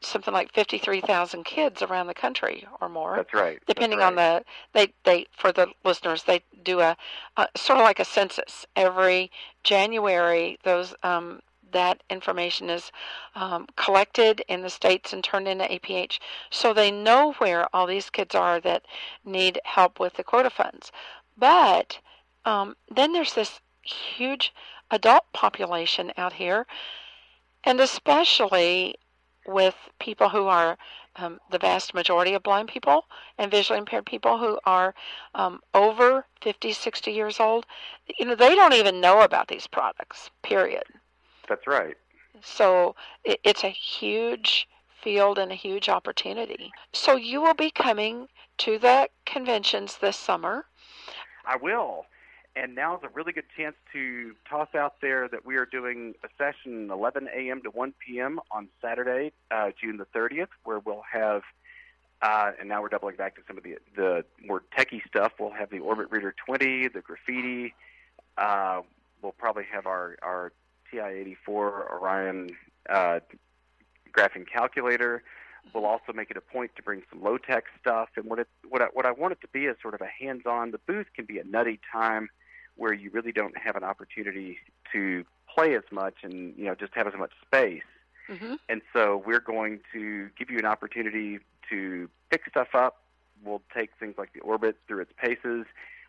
[0.00, 3.16] something like fifty three thousand kids around the country or more.
[3.16, 3.58] That's right.
[3.66, 4.06] That's depending right.
[4.06, 6.96] on the they they for the listeners they do a,
[7.36, 9.30] a sort of like a census every
[9.62, 11.40] January those um,
[11.74, 12.90] that information is
[13.34, 16.18] um, collected in the states and turned into APH
[16.50, 18.84] so they know where all these kids are that
[19.24, 20.90] need help with the quota funds
[21.36, 21.98] but
[22.46, 24.54] um, then there's this huge
[24.90, 26.66] adult population out here
[27.64, 28.94] and especially
[29.46, 30.78] with people who are
[31.16, 33.04] um, the vast majority of blind people
[33.38, 34.94] and visually impaired people who are
[35.34, 37.66] um, over 50, 60 years old,
[38.18, 40.84] you know, they don't even know about these products, period.
[41.48, 41.96] That's right.
[42.42, 44.68] So it's a huge
[45.02, 46.72] field and a huge opportunity.
[46.92, 48.28] So you will be coming
[48.58, 50.64] to the conventions this summer.
[51.46, 52.06] I will.
[52.56, 56.14] And now is a really good chance to toss out there that we are doing
[56.22, 57.60] a session 11 a.m.
[57.62, 58.38] to 1 p.m.
[58.50, 61.42] on Saturday, uh, June the 30th, where we'll have,
[62.22, 65.32] uh, and now we're doubling back to some of the the more techie stuff.
[65.40, 67.74] We'll have the Orbit Reader 20, the Graphiti.
[68.38, 68.82] Uh,
[69.20, 70.52] we'll probably have our our
[70.94, 72.50] TI-84 Orion
[72.88, 73.20] uh,
[74.12, 75.22] graphing calculator.
[75.72, 78.48] We'll also make it a point to bring some low tech stuff, and what it
[78.68, 80.72] what I, what I want it to be is sort of a hands on.
[80.72, 82.28] The booth can be a nutty time
[82.76, 84.58] where you really don't have an opportunity
[84.92, 87.82] to play as much and you know just have as much space.
[88.28, 88.54] Mm-hmm.
[88.68, 91.38] And so we're going to give you an opportunity
[91.70, 93.02] to pick stuff up.
[93.42, 95.66] We'll take things like the orbit through its paces.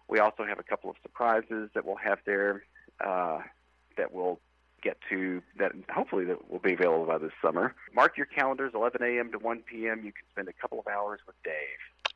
[0.07, 2.63] We also have a couple of surprises that we'll have there
[3.03, 3.39] uh,
[3.97, 4.39] that we'll
[4.85, 7.73] get to that hopefully that will be available by this summer.
[7.93, 9.31] Mark your calendars 11 a.m.
[9.31, 10.05] to 1 p.m.
[10.05, 11.53] You can spend a couple of hours with Dave.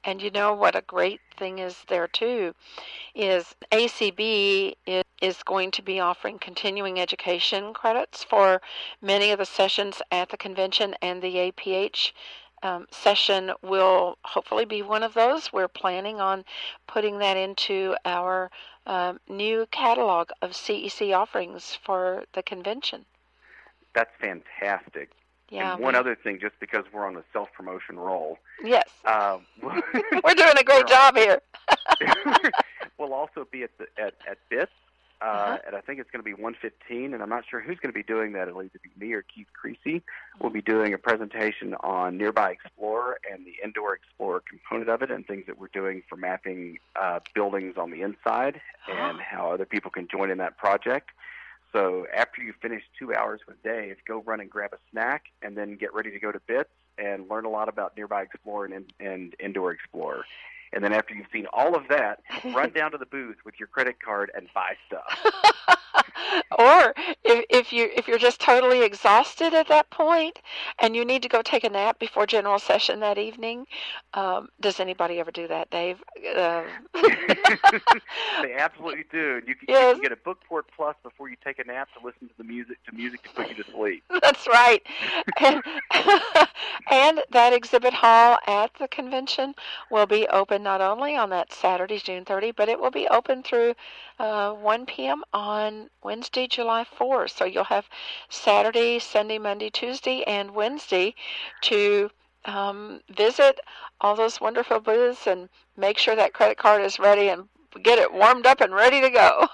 [0.03, 2.53] And you know what a great thing is there too
[3.13, 4.75] is ACB
[5.21, 8.61] is going to be offering continuing education credits for
[9.01, 12.11] many of the sessions at the convention and the APH
[12.61, 15.51] um, session will hopefully be one of those.
[15.51, 16.43] We're planning on
[16.87, 18.51] putting that into our
[18.89, 23.05] um, new catalog of CEC offerings for the convention.
[23.93, 25.11] That's fantastic.
[25.49, 25.73] Yeah.
[25.73, 28.39] And one other thing, just because we're on a self promotion roll.
[28.63, 28.89] Yes.
[29.05, 31.41] Uh, we're doing a great job here.
[32.97, 34.71] we'll also be at the at, at BITS
[35.21, 35.57] uh, uh-huh.
[35.67, 37.97] and I think it's going to be 115, and I'm not sure who's going to
[37.97, 38.47] be doing that.
[38.47, 40.01] It'll either be me or Keith Creasy.
[40.39, 45.11] We'll be doing a presentation on Nearby Explorer and the Indoor Explorer component of it,
[45.11, 49.65] and things that we're doing for mapping uh, buildings on the inside, and how other
[49.65, 51.09] people can join in that project.
[51.73, 55.57] So after you finish two hours with Dave, go run and grab a snack, and
[55.57, 58.93] then get ready to go to Bits and learn a lot about Nearby Explorer and,
[58.99, 60.25] and Indoor Explorer.
[60.73, 62.21] And then after you've seen all of that,
[62.53, 65.43] run down to the booth with your credit card and buy stuff.
[66.57, 70.39] or if, if you if you're just totally exhausted at that point
[70.79, 73.65] and you need to go take a nap before general session that evening,
[74.13, 76.03] um, does anybody ever do that, Dave?
[76.35, 76.63] Uh,
[78.41, 79.41] they absolutely do.
[79.45, 79.95] You can, yes.
[79.95, 82.43] you can get a Bookport Plus before you take a nap to listen to the
[82.43, 84.03] music to music to put you to sleep.
[84.21, 84.81] That's right.
[85.39, 85.61] and,
[86.91, 89.55] and that exhibit hall at the convention
[89.91, 93.43] will be open not only on that Saturday, June 30, but it will be open
[93.43, 93.73] through
[94.19, 95.23] uh, 1 p.m.
[95.33, 97.37] on Wednesday, July 4th.
[97.37, 97.87] So you'll have
[98.29, 101.15] Saturday, Sunday, Monday, Tuesday, and Wednesday
[101.61, 102.09] to
[102.45, 103.59] um, visit
[104.01, 107.47] all those wonderful booths and make sure that credit card is ready and
[107.83, 109.47] get it warmed up and ready to go.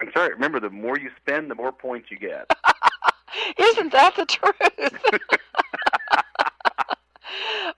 [0.00, 0.34] I'm sorry.
[0.34, 2.50] Remember, the more you spend, the more points you get.
[3.58, 5.22] Isn't that the truth?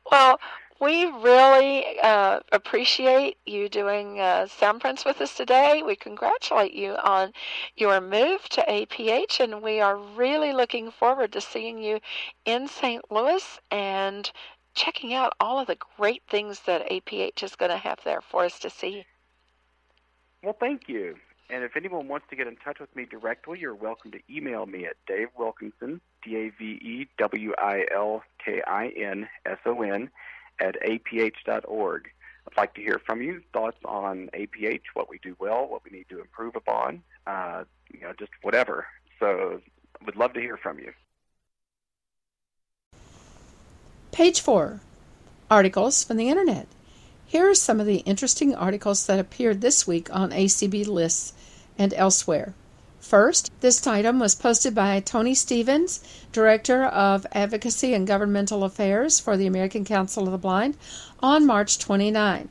[0.11, 0.39] well,
[0.81, 5.83] we really uh, appreciate you doing uh, Soundprints with us today.
[5.85, 7.33] We congratulate you on
[7.77, 12.01] your move to APH, and we are really looking forward to seeing you
[12.45, 13.03] in St.
[13.11, 14.31] Louis and
[14.75, 18.45] checking out all of the great things that APH is going to have there for
[18.45, 19.07] us to see.
[20.43, 21.17] Well, thank you.
[21.51, 24.67] And if anyone wants to get in touch with me directly, you're welcome to email
[24.67, 29.59] me at Dave Wilkinson, D A V E W I L K I N S
[29.67, 30.11] O N,
[30.61, 32.11] at aph.org.
[32.47, 35.97] I'd like to hear from you thoughts on APH, what we do well, what we
[35.97, 38.87] need to improve upon, uh, you know, just whatever.
[39.19, 39.61] So,
[40.05, 40.93] would love to hear from you.
[44.13, 44.81] Page four,
[45.51, 46.69] articles from the internet.
[47.27, 51.33] Here are some of the interesting articles that appeared this week on ACB lists
[51.79, 52.55] and elsewhere.
[53.05, 56.01] First, this item was posted by Tony Stevens,
[56.33, 60.79] Director of Advocacy and Governmental Affairs for the American Council of the Blind,
[61.21, 62.49] on March 29.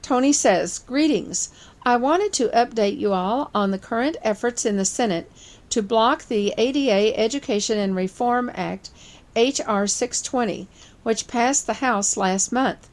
[0.00, 1.50] Tony says, Greetings.
[1.82, 5.28] I wanted to update you all on the current efforts in the Senate
[5.70, 8.90] to block the ADA Education and Reform Act,
[9.34, 9.88] H.R.
[9.88, 10.68] 620,
[11.02, 12.88] which passed the House last month.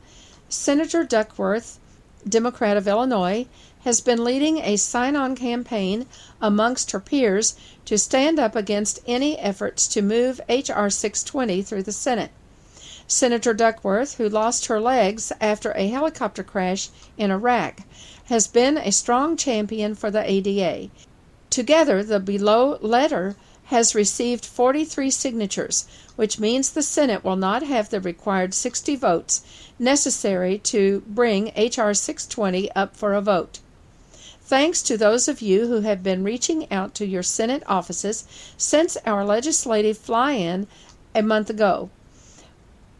[0.49, 1.77] Senator Duckworth,
[2.27, 3.45] Democrat of Illinois,
[3.87, 6.05] has been leading a sign on campaign
[6.41, 10.89] amongst her peers to stand up against any efforts to move H.R.
[10.89, 12.31] 620 through the Senate.
[13.07, 17.79] Senator Duckworth, who lost her legs after a helicopter crash in Iraq,
[18.25, 20.89] has been a strong champion for the ADA.
[21.49, 27.89] Together, the below letter has received 43 signatures, which means the Senate will not have
[27.89, 29.43] the required 60 votes
[29.79, 31.93] necessary to bring H.R.
[31.93, 33.59] 620 up for a vote.
[34.47, 38.95] Thanks to those of you who have been reaching out to your Senate offices since
[39.05, 40.67] our legislative fly in
[41.13, 41.89] a month ago.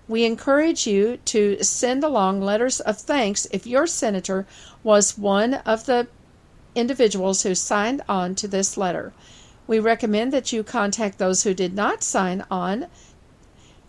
[0.10, 4.46] We encourage you to send along letters of thanks if your senator
[4.84, 6.08] was one of the
[6.76, 9.14] individuals who signed on to this letter.
[9.68, 12.88] We recommend that you contact those who did not sign on,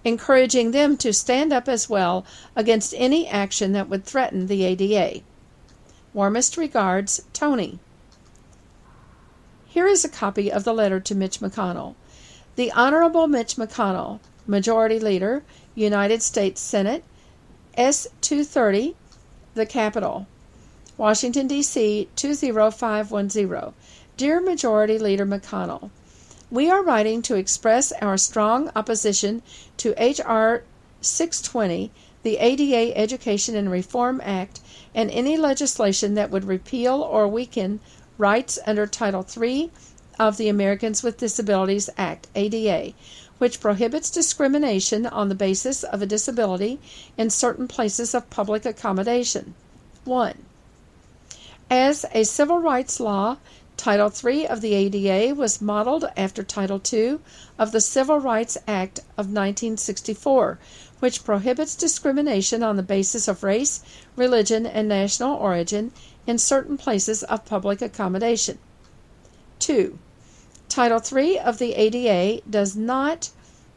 [0.05, 5.25] encouraging them to stand up as well against any action that would threaten the ADA.
[6.15, 7.79] Warmest regards, Tony.
[9.67, 11.95] Here is a copy of the letter to Mitch McConnell.
[12.57, 15.43] The Honorable Mitch McConnell, Majority Leader,
[15.75, 17.05] United States Senate,
[17.75, 18.97] S 230,
[19.55, 20.27] the Capitol,
[20.97, 22.09] Washington, D.C.
[22.17, 23.73] 20510.
[24.17, 25.91] Dear Majority Leader McConnell,
[26.51, 29.43] we are writing to express our strong opposition
[29.77, 30.65] to H.R.
[31.01, 31.93] 620,
[32.29, 34.61] the ADA Education and Reform Act,
[34.95, 37.81] and any legislation that would repeal or weaken
[38.19, 39.71] rights under Title III
[40.19, 42.93] of the Americans with Disabilities Act, ADA,
[43.39, 46.79] which prohibits discrimination on the basis of a disability
[47.17, 49.55] in certain places of public accommodation.
[50.05, 50.35] 1.
[51.71, 53.39] As a civil rights law,
[53.79, 57.21] Title III of the ADA was modeled after Title II
[57.59, 60.59] of the Civil Rights Act of 1964,
[61.01, 63.81] which prohibits discrimination on the basis of race,
[64.17, 65.93] religion, and national origin
[66.27, 68.59] in certain places of public accommodation.
[69.61, 69.99] 2.
[70.69, 73.31] Title III of the ADA does not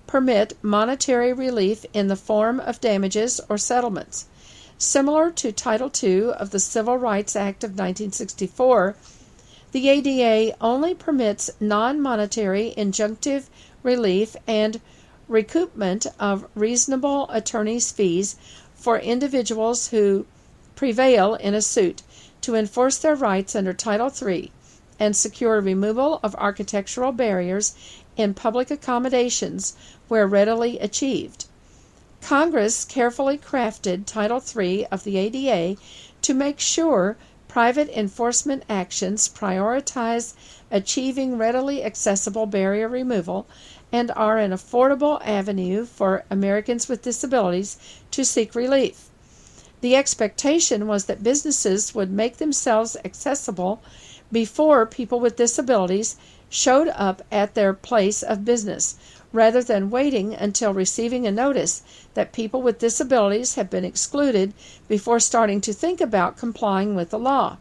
[0.08, 4.26] permit monetary relief in the form of damages or settlements.
[4.78, 8.96] Similar to Title II of the Civil Rights Act of 1964,
[9.72, 13.46] the ADA only permits non monetary injunctive
[13.84, 14.82] relief and
[15.32, 18.36] recoupment of reasonable attorney's fees
[18.76, 20.26] for individuals who
[20.76, 22.04] prevail in a suit
[22.42, 24.52] to enforce their rights under Title III
[25.00, 27.74] and secure removal of architectural barriers
[28.18, 29.76] in public accommodations
[30.08, 31.46] where readily achieved.
[32.22, 35.80] Congress carefully crafted Title III of the ADA
[36.22, 37.18] to make sure
[37.48, 40.34] private enforcement actions prioritize
[40.70, 43.48] achieving readily accessible barrier removal
[43.92, 47.78] and are an affordable avenue for Americans with disabilities
[48.12, 49.10] to seek relief.
[49.82, 53.82] The expectation was that businesses would make themselves accessible
[54.32, 56.16] before people with disabilities
[56.50, 58.96] showed up at their place of business,
[59.34, 61.82] rather than waiting until receiving a notice
[62.14, 64.54] that people with disabilities have been excluded
[64.88, 67.58] before starting to think about complying with the law.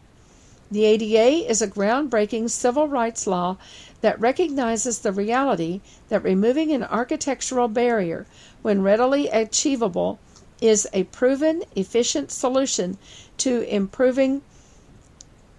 [0.71, 3.57] The ADA is a groundbreaking civil rights law
[3.99, 8.25] that recognizes the reality that removing an architectural barrier,
[8.61, 10.17] when readily achievable,
[10.61, 12.97] is a proven, efficient solution
[13.39, 14.43] to improving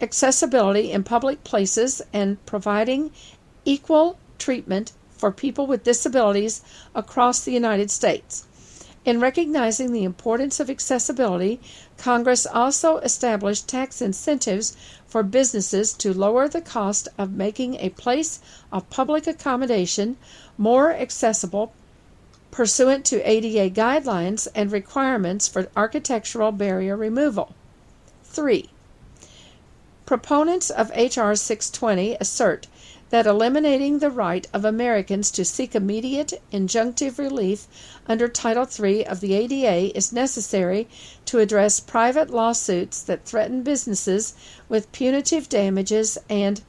[0.00, 3.10] accessibility in public places and providing
[3.66, 6.62] equal treatment for people with disabilities
[6.94, 8.46] across the United States.
[9.04, 11.60] In recognizing the importance of accessibility,
[11.98, 14.76] Congress also established tax incentives
[15.12, 18.40] for businesses to lower the cost of making a place
[18.72, 20.16] of public accommodation
[20.56, 21.70] more accessible
[22.50, 27.54] pursuant to ADA guidelines and requirements for architectural barrier removal.
[28.24, 28.70] 3.
[30.06, 31.36] Proponents of H.R.
[31.36, 32.66] 620 assert
[33.12, 37.66] that eliminating the right of Americans to seek immediate injunctive relief
[38.08, 40.88] under Title III of the ADA is necessary
[41.26, 44.32] to address private lawsuits that threaten businesses
[44.66, 46.62] with punitive damages and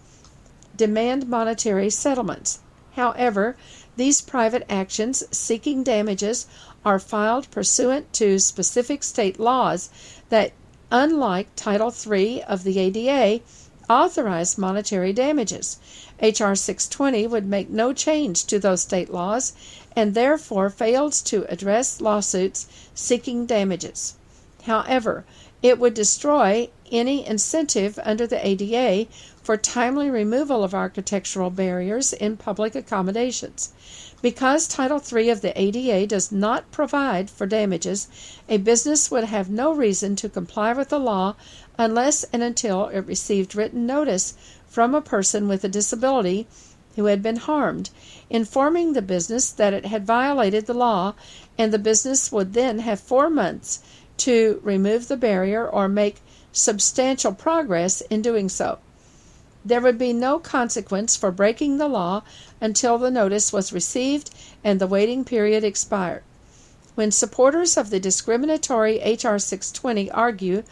[0.75, 2.59] demand monetary settlements.
[2.97, 3.55] However,
[3.95, 6.45] these private actions seeking damages
[6.83, 9.89] are filed pursuant to specific state laws
[10.27, 10.51] that,
[10.91, 13.41] unlike Title III of the ADA,
[13.89, 15.77] authorize monetary damages.
[16.19, 16.55] H.R.
[16.55, 19.53] 620 would make no change to those state laws
[19.95, 24.15] and therefore fails to address lawsuits seeking damages.
[24.63, 25.25] However,
[25.61, 29.09] it would destroy any incentive under the ADA
[29.41, 33.73] for timely removal of architectural barriers in public accommodations.
[34.21, 38.07] Because Title III of the ADA does not provide for damages,
[38.47, 41.35] a business would have no reason to comply with the law
[41.77, 44.35] unless and until it received written notice
[44.67, 46.47] from a person with a disability
[46.95, 47.89] who had been harmed,
[48.29, 51.13] informing the business that it had violated the law,
[51.57, 53.81] and the business would then have four months
[54.17, 58.77] to remove the barrier or make substantial progress in doing so.
[59.65, 62.23] There would be no consequence for breaking the law
[62.61, 64.29] until the notice was received
[64.63, 66.23] and the waiting period expired.
[66.95, 69.39] When supporters of the discriminatory H.R.
[69.39, 70.63] 620 argue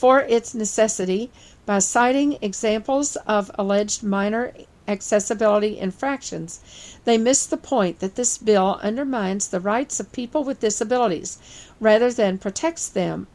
[0.00, 1.30] for its necessity,
[1.66, 4.50] by citing examples of alleged minor
[4.88, 6.58] accessibility infractions,
[7.04, 11.36] they miss the point that this bill undermines the rights of people with disabilities
[11.80, 13.26] rather than protects them.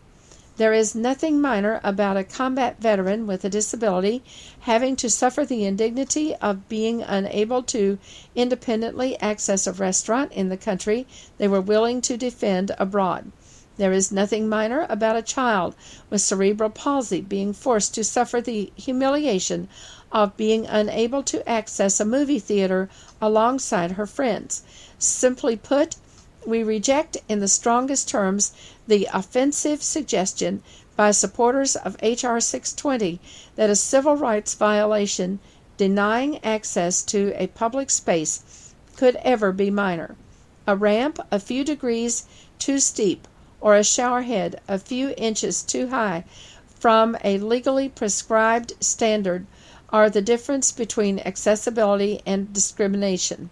[0.58, 4.24] There is nothing minor about a combat veteran with a disability
[4.62, 8.00] having to suffer the indignity of being unable to
[8.34, 11.06] independently access a restaurant in the country
[11.38, 13.32] they were willing to defend abroad.
[13.78, 15.76] There is nothing minor about a child
[16.10, 19.68] with cerebral palsy being forced to suffer the humiliation
[20.14, 22.90] of being unable to access a movie theater
[23.22, 24.64] alongside her friends.
[24.98, 25.98] Simply put,
[26.46, 28.54] we reject in the strongest terms
[28.88, 30.64] the offensive suggestion
[30.96, 32.40] by supporters of H.R.
[32.40, 33.20] 620
[33.58, 35.40] that a civil rights violation
[35.76, 40.16] denying access to a public space could ever be minor.
[40.66, 42.24] A ramp a few degrees
[42.58, 43.28] too steep
[43.62, 46.24] or a shower head a few inches too high
[46.80, 49.48] from a legally prescribed standard
[49.90, 53.50] are the difference between accessibility and discrimination.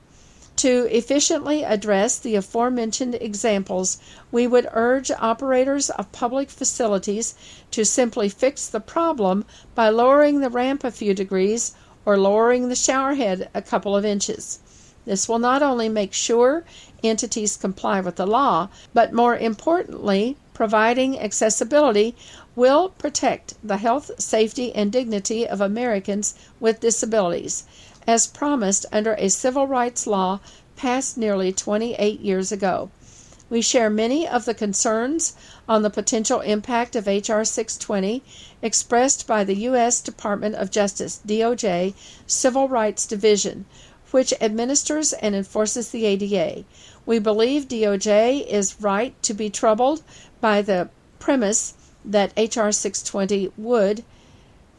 [0.58, 3.98] To efficiently address the aforementioned examples,
[4.32, 7.34] we would urge operators of public facilities
[7.72, 11.74] to simply fix the problem by lowering the ramp a few degrees
[12.06, 14.60] or lowering the shower head a couple of inches.
[15.06, 16.66] This will not only make sure
[17.04, 22.16] entities comply with the law, but more importantly, providing accessibility
[22.56, 27.64] will protect the health, safety, and dignity of Americans with disabilities
[28.06, 30.40] as promised under a civil rights law
[30.76, 32.90] passed nearly 28 years ago.
[33.50, 35.34] We share many of the concerns
[35.70, 37.46] on the potential impact of H.R.
[37.46, 38.24] 620
[38.62, 40.02] expressed by the U.S.
[40.02, 41.94] Department of Justice DOJ
[42.26, 43.66] Civil Rights Division,
[44.12, 46.64] which administers and enforces the ADA.
[47.06, 50.04] We believe DOJ is right to be troubled
[50.40, 50.90] by the
[51.20, 51.74] premise
[52.06, 52.72] that H.R.
[52.72, 54.04] 620 would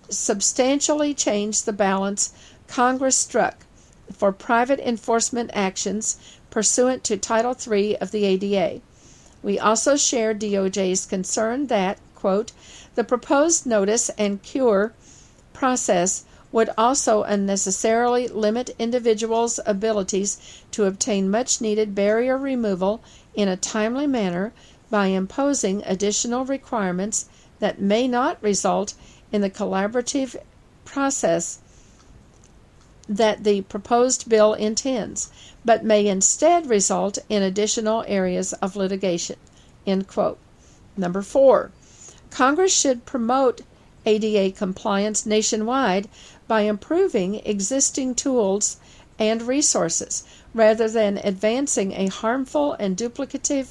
[0.08, 2.32] substantially change the balance
[2.66, 3.66] Congress struck
[4.12, 6.18] for private enforcement actions
[6.50, 8.80] pursuant to Title III of the ADA.
[9.42, 12.52] We also share DOJ's concern that, quote,
[12.94, 14.94] the proposed notice and cure
[15.52, 20.38] process would also unnecessarily limit individuals' abilities
[20.70, 23.02] to obtain much needed barrier removal
[23.34, 24.52] in a timely manner
[24.88, 27.26] by imposing additional requirements
[27.58, 28.94] that may not result
[29.32, 30.36] in the collaborative
[30.84, 31.58] process
[33.08, 35.30] that the proposed bill intends,
[35.64, 39.36] but may instead result in additional areas of litigation.
[40.96, 41.72] Number four,
[42.30, 43.62] Congress should promote
[44.06, 46.08] ADA compliance nationwide
[46.46, 48.76] by improving existing tools
[49.18, 53.68] and resources rather than advancing a harmful and duplicative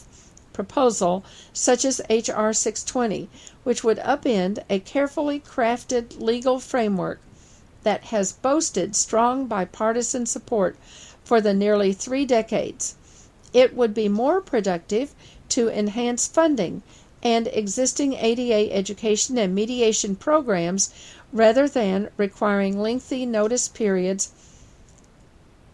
[0.54, 2.54] proposal such as H.R.
[2.54, 3.30] 620,
[3.64, 7.20] which would upend a carefully crafted legal framework
[7.84, 10.78] that has boasted strong bipartisan support
[11.24, 12.96] for the nearly three decades.
[13.54, 15.14] It would be more productive
[15.50, 16.82] to enhance funding
[17.22, 20.94] and existing ADA education and mediation programs
[21.34, 24.32] rather than requiring lengthy notice periods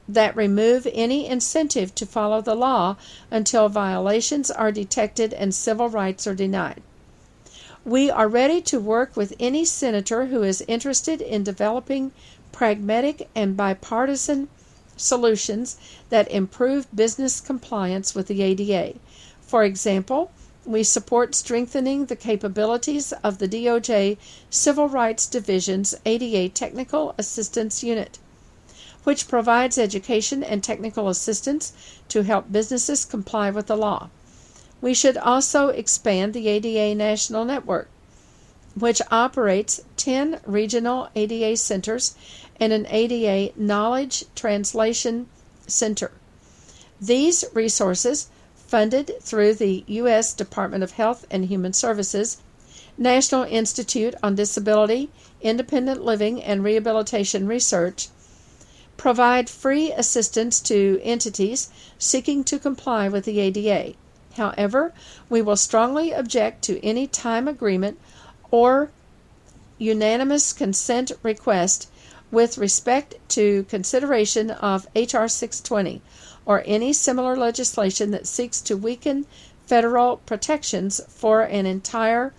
[0.07, 2.95] that remove any incentive to follow the law
[3.30, 6.82] until violations are detected and civil rights are denied.
[7.86, 12.12] We are ready to work with any senator who is interested in developing
[12.51, 14.47] pragmatic and bipartisan
[14.97, 15.78] solutions
[16.10, 18.95] that improve business compliance with the ADA.
[19.41, 20.32] For example,
[20.66, 24.18] we support strengthening the capabilities of the DOJ
[24.49, 28.20] Civil Rights Division's ADA Technical Assistance Unit,
[29.03, 31.74] which provides education and technical assistance
[32.10, 34.10] to help businesses comply with the law.
[34.82, 37.89] We should also expand the ADA National Network,
[38.76, 42.16] which operates 10 regional ADA centers
[42.60, 45.28] and an ADA Knowledge Translation
[45.68, 46.12] Center.
[47.01, 48.28] These resources,
[48.70, 50.32] funded through the U.S.
[50.32, 52.38] Department of Health and Human Services,
[53.00, 55.10] National Institute on Disability,
[55.42, 58.10] Independent Living, and Rehabilitation Research,
[58.96, 63.96] provide free assistance to entities seeking to comply with the ADA.
[64.36, 64.94] However,
[65.30, 67.98] we will strongly object to any time agreement
[68.52, 68.92] or
[69.80, 71.90] unanimous consent request
[72.32, 75.28] with respect to consideration of H.R.
[75.28, 76.02] 620
[76.46, 79.26] or any similar legislation that seeks to weaken
[79.66, 82.34] federal protections for an entire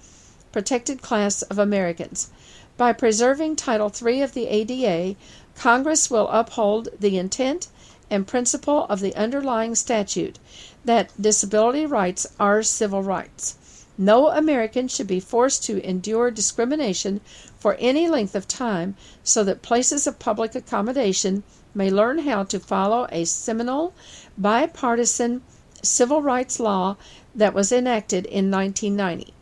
[0.53, 2.31] protected class of Americans.
[2.77, 5.17] By preserving Title III of the ADA,
[5.55, 7.69] Congress will uphold the intent
[8.11, 10.39] and principle of the underlying statute
[10.85, 13.57] that disability rights are civil rights.
[14.03, 17.21] No American should be forced to endure discrimination
[17.59, 21.43] for any length of time so that places of public accommodation
[21.75, 23.93] may learn how to follow a seminal
[24.39, 25.43] bipartisan
[25.83, 26.97] civil rights law
[27.35, 29.35] that was enacted in 1990.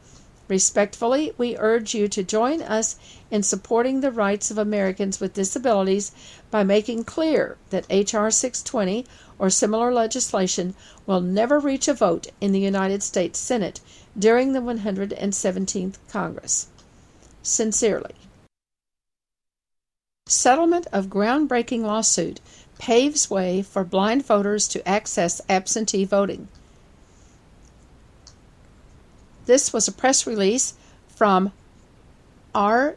[0.49, 2.97] Respectfully, we urge you to join us
[3.31, 6.11] in supporting the rights of Americans with disabilities
[6.51, 8.33] by making clear that H.R.
[8.33, 9.07] 620
[9.39, 10.75] or similar legislation
[11.07, 13.81] will never reach a vote in the United States Senate
[14.19, 16.69] during the 117th Congress.
[17.43, 18.15] Sincerely.
[20.27, 22.41] Settlement of groundbreaking lawsuit
[22.79, 26.49] paves way for blind voters to access absentee voting.
[29.47, 30.75] This was a press release
[31.09, 31.53] from
[32.55, 32.93] rbgg.com.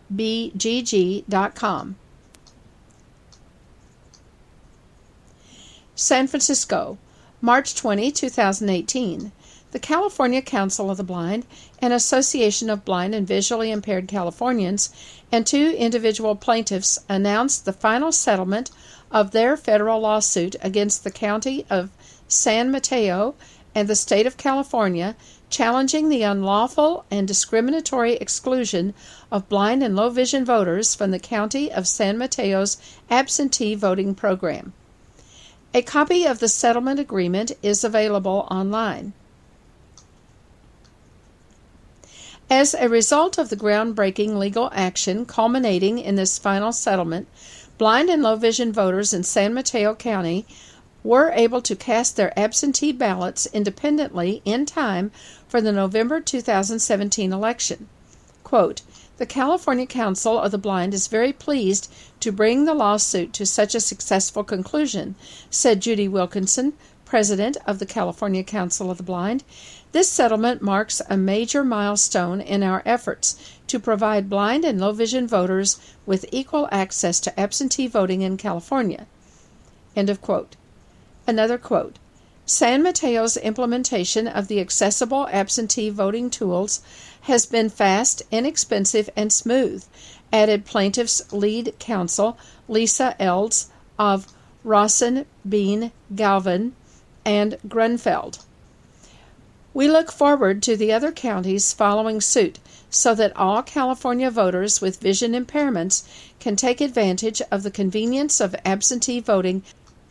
[5.95, 6.97] San Francisco,
[7.41, 9.31] March 20, 2018.
[9.71, 11.45] The California Council of the Blind,
[11.79, 14.89] an association of blind and visually impaired Californians,
[15.31, 18.69] and two individual plaintiffs announced the final settlement
[19.11, 21.89] of their federal lawsuit against the County of
[22.27, 23.33] San Mateo
[23.73, 25.15] and the State of California,
[25.49, 28.93] challenging the unlawful and discriminatory exclusion
[29.31, 32.75] of blind and low vision voters from the County of San Mateo's
[33.09, 34.73] absentee voting program.
[35.73, 39.13] A copy of the settlement agreement is available online.
[42.51, 47.29] As a result of the groundbreaking legal action culminating in this final settlement,
[47.77, 50.45] blind and low vision voters in San Mateo County
[51.01, 55.11] were able to cast their absentee ballots independently in time
[55.47, 57.87] for the November 2017 election.
[58.43, 58.81] Quote,
[59.15, 61.89] the California Council of the Blind is very pleased
[62.19, 65.15] to bring the lawsuit to such a successful conclusion,
[65.49, 66.73] said Judy Wilkinson,
[67.11, 69.43] president of the California Council of the Blind.
[69.91, 73.35] This settlement marks a major milestone in our efforts
[73.67, 79.07] to provide blind and low vision voters with equal access to absentee voting in California.
[79.93, 80.55] End of quote.
[81.27, 81.99] Another quote
[82.45, 86.79] San Mateo's implementation of the accessible absentee voting tools
[87.23, 89.83] has been fast, inexpensive, and smooth,
[90.31, 92.37] added plaintiff's lead counsel
[92.69, 94.27] Lisa Ells of
[94.63, 96.73] Rosen, Bien, Galvan,
[97.25, 98.39] and Grunfeld.
[99.73, 102.59] We look forward to the other counties following suit
[102.89, 106.03] so that all California voters with vision impairments
[106.39, 109.63] can take advantage of the convenience of absentee voting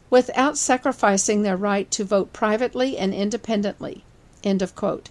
[0.08, 4.02] without sacrificing their right to vote privately and independently.
[4.42, 5.10] End of quote.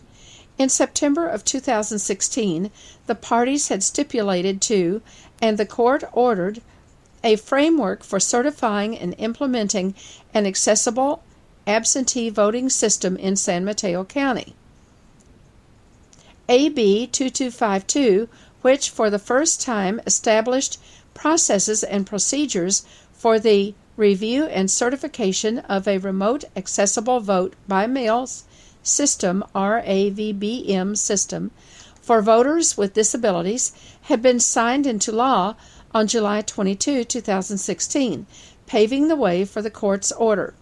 [0.57, 2.71] In September of 2016,
[3.05, 5.01] the parties had stipulated to,
[5.41, 6.61] and the court ordered,
[7.23, 9.93] a framework for certifying and implementing
[10.33, 11.21] an accessible
[11.67, 14.55] absentee voting system in San Mateo County.
[16.47, 18.27] AB 2252,
[18.61, 20.79] which for the first time established
[21.13, 28.27] processes and procedures for the review and certification of a remote accessible vote by mail
[28.81, 31.51] system RAVBM system
[32.01, 33.71] for voters with disabilities
[34.03, 35.53] had been signed into law
[35.93, 38.25] on July 22, 2016,
[38.65, 40.55] paving the way for the court's order.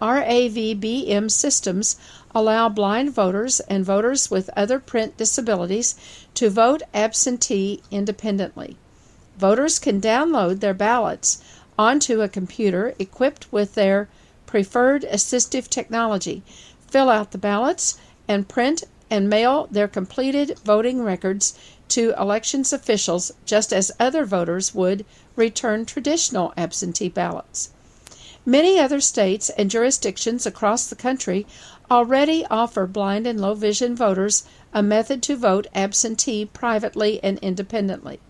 [0.00, 1.96] RAVBM systems
[2.34, 5.96] allow blind voters and voters with other print disabilities
[6.34, 8.76] to vote absentee independently.
[9.38, 11.42] Voters can download their ballots
[11.78, 14.08] onto a computer equipped with their
[14.46, 16.42] preferred assistive technology,
[16.86, 21.54] fill out the ballots, and print and mail their completed voting records
[21.88, 27.70] to elections officials just as other voters would return traditional absentee ballots.
[28.48, 31.46] Many other states and jurisdictions across the country
[31.90, 38.20] already offer blind and low vision voters a method to vote absentee privately and independently.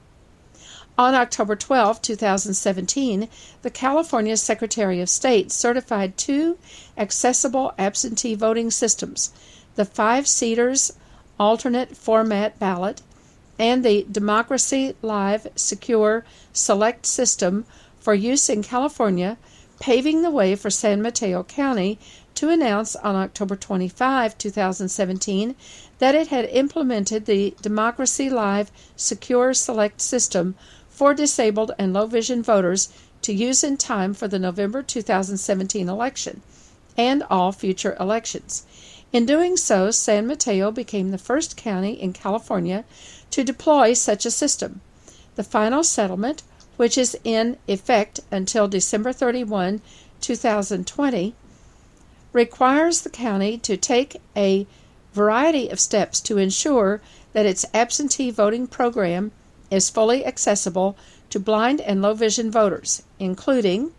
[0.99, 3.29] On October 12, 2017,
[3.63, 6.59] the California Secretary of State certified two
[6.97, 9.31] accessible absentee voting systems
[9.77, 10.95] the Five Cedars
[11.39, 13.03] alternate format ballot
[13.57, 17.65] and the Democracy Live Secure Select System
[18.01, 19.39] for use in California
[19.81, 21.99] paving the way for San Mateo County
[22.35, 25.55] to announce on October 25, 2017,
[25.99, 30.55] that it had implemented the Democracy Live Secure Select system
[30.89, 32.89] for disabled and low vision voters
[33.23, 36.43] to use in time for the November 2017 election
[36.97, 38.67] and all future elections.
[39.13, 42.85] In doing so, San Mateo became the first county in California
[43.31, 44.81] to deploy such a system.
[45.37, 46.43] The final settlement
[46.79, 49.83] which is in effect until December 31,
[50.21, 51.35] 2020,
[52.33, 54.65] requires the county to take a
[55.13, 57.03] variety of steps to ensure
[57.33, 59.33] that its absentee voting program
[59.73, 60.97] is fully accessible
[61.31, 63.91] to blind and low vision voters, including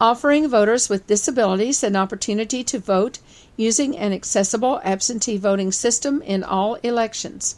[0.00, 3.18] offering voters with disabilities an opportunity to vote
[3.58, 7.56] using an accessible absentee voting system in all elections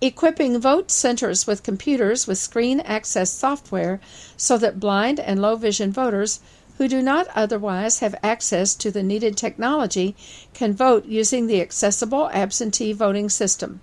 [0.00, 3.98] equipping vote centers with computers with screen access software
[4.36, 6.40] so that blind and low vision voters
[6.76, 10.14] who do not otherwise have access to the needed technology
[10.52, 13.80] can vote using the accessible absentee voting system.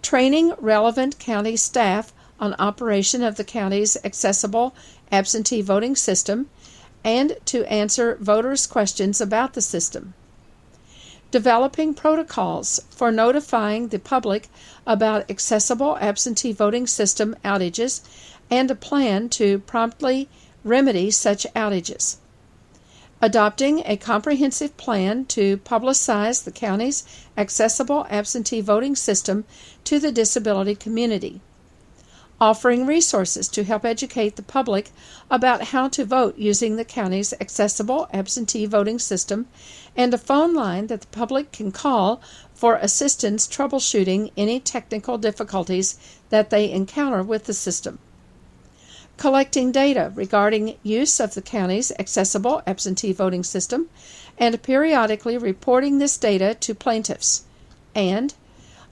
[0.00, 4.74] Training relevant county staff on operation of the county's accessible
[5.12, 6.48] absentee voting system
[7.04, 10.14] and to answer voters' questions about the system
[11.30, 14.48] developing protocols for notifying the public
[14.86, 18.00] about accessible absentee voting system outages
[18.50, 20.28] and a plan to promptly
[20.64, 22.16] remedy such outages.
[23.20, 27.04] Adopting a comprehensive plan to publicize the county's
[27.36, 29.44] accessible absentee voting system
[29.84, 31.40] to the disability community.
[32.40, 34.90] Offering resources to help educate the public
[35.28, 39.48] about how to vote using the county's accessible absentee voting system
[39.96, 42.20] and a phone line that the public can call
[42.54, 45.98] for assistance troubleshooting any technical difficulties
[46.30, 47.98] that they encounter with the system.
[49.16, 53.88] Collecting data regarding use of the county's accessible absentee voting system
[54.38, 57.42] and periodically reporting this data to plaintiffs,
[57.96, 58.34] and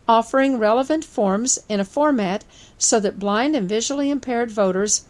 [0.08, 2.44] offering relevant forms in a format
[2.78, 5.04] so that blind and visually impaired voters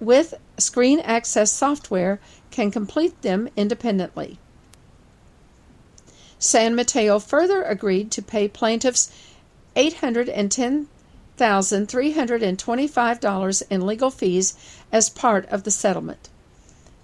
[0.00, 2.20] with screen access software
[2.50, 4.38] can complete them independently.
[6.38, 9.10] San Mateo further agreed to pay plaintiffs
[9.76, 10.88] 810
[11.38, 14.54] $1,325 in legal fees
[14.92, 16.28] as part of the settlement.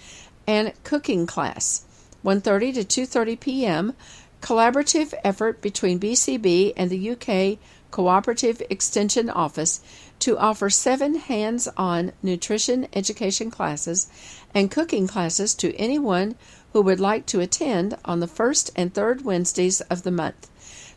[0.46, 1.84] and cooking class,
[2.24, 3.94] 1:30 to 2:30 p.m
[4.40, 7.58] collaborative effort between BCB and the UK
[7.90, 9.80] Cooperative Extension Office
[10.20, 14.08] to offer seven hands on nutrition education classes
[14.54, 16.34] and cooking classes to anyone
[16.72, 20.48] who would like to attend on the first and third Wednesdays of the month.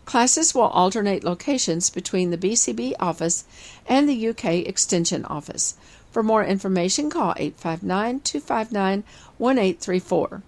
[0.06, 3.46] Classes will alternate locations between the BCB office
[3.88, 5.76] and the UK Extension Office.
[6.12, 9.04] For more information, call 859 259
[9.38, 10.42] 1834.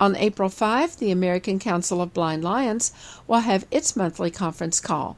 [0.00, 2.92] On April 5, the American Council of Blind Lions
[3.26, 5.16] will have its monthly conference call.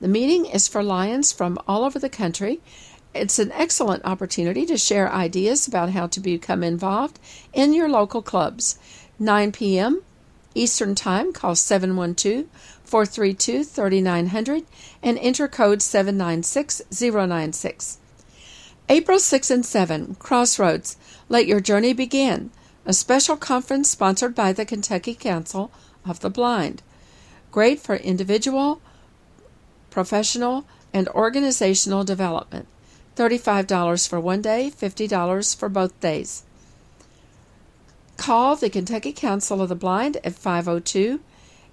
[0.00, 2.60] The meeting is for lions from all over the country.
[3.14, 7.18] It's an excellent opportunity to share ideas about how to become involved
[7.52, 8.78] in your local clubs.
[9.18, 10.02] 9 p.m.
[10.54, 12.44] Eastern Time, call 712
[12.84, 14.64] 432 3900
[15.02, 17.96] and enter code 796096.
[18.88, 20.96] April 6 and 7, Crossroads.
[21.28, 22.50] Let your journey begin
[22.84, 25.70] a special conference sponsored by the Kentucky Council
[26.04, 26.82] of the Blind.
[27.52, 28.80] Great for individual,
[29.90, 32.66] professional, and organizational development.
[33.16, 36.42] $35 for one day, $50 for both days.
[38.20, 41.20] Call the Kentucky Council of the Blind at 502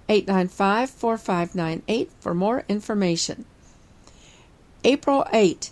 [0.08, 3.44] 895 4598 for more information.
[4.82, 5.70] April 8,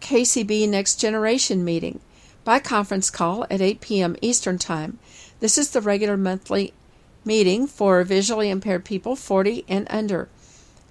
[0.00, 2.00] KCB Next Generation Meeting
[2.42, 4.16] by conference call at 8 p.m.
[4.20, 4.98] Eastern Time.
[5.38, 6.72] This is the regular monthly
[7.24, 10.28] meeting for visually impaired people 40 and under.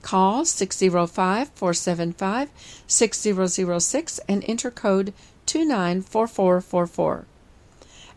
[0.03, 2.49] Call 605 475
[2.87, 5.13] 6006 and enter code
[5.47, 7.25] 294444.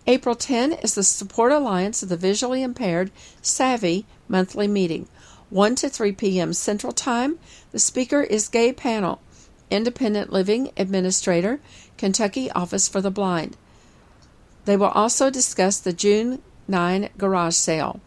[0.07, 5.09] April 10 is the Support Alliance of the Visually Impaired Savvy monthly meeting.
[5.49, 6.53] 1 to 3 p.m.
[6.53, 7.39] Central Time.
[7.73, 9.23] The speaker is Gay Panel,
[9.71, 11.59] Independent Living Administrator,
[11.97, 13.57] Kentucky Office for the Blind.
[14.67, 18.03] They will also discuss the June 9 garage sale.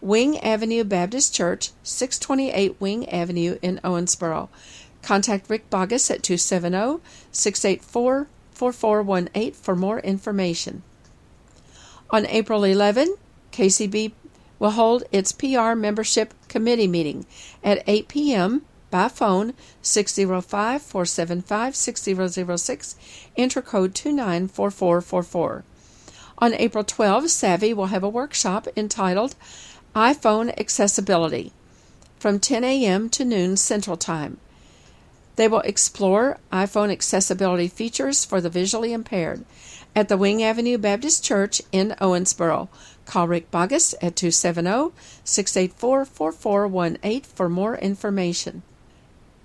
[0.00, 4.48] Wing Avenue Baptist Church, 628 Wing Avenue in Owensboro.
[5.02, 7.00] Contact Rick Bogus at 270
[7.30, 10.82] 684 4418 for more information.
[12.12, 13.14] On April 11,
[13.52, 14.12] KCB
[14.58, 17.24] will hold its PR membership committee meeting
[17.62, 18.62] at 8 p.m.
[18.90, 22.96] by phone 605 475 6006,
[23.36, 25.64] enter code 294444.
[26.38, 29.36] On April 12, Savvy will have a workshop entitled
[29.94, 31.52] iPhone Accessibility
[32.18, 33.08] from 10 a.m.
[33.10, 34.38] to noon Central Time.
[35.36, 39.44] They will explore iPhone accessibility features for the visually impaired
[39.94, 42.68] at the Wing Avenue Baptist Church in Owensboro.
[43.06, 44.92] Call Rick Bogus at 270
[45.24, 48.62] 684 4418 for more information.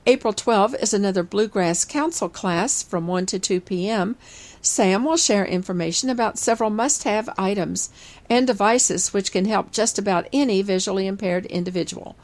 [0.08, 4.16] April 12 is another Bluegrass Council class from 1 to 2 p.m.
[4.62, 7.90] Sam will share information about several must have items
[8.30, 12.16] and devices which can help just about any visually impaired individual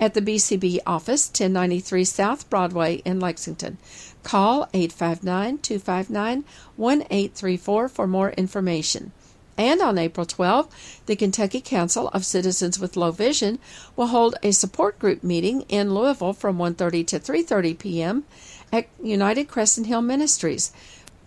[0.00, 3.76] at the BCB office, 1093 South Broadway in Lexington.
[4.22, 6.44] Call 859 259
[6.76, 9.12] 1834 for more information.
[9.58, 13.58] And on April 12, the Kentucky Council of Citizens with Low Vision
[13.94, 18.24] will hold a support group meeting in Louisville from 1:30 to 3:30 p.m.
[18.72, 20.72] at United Crescent Hill Ministries.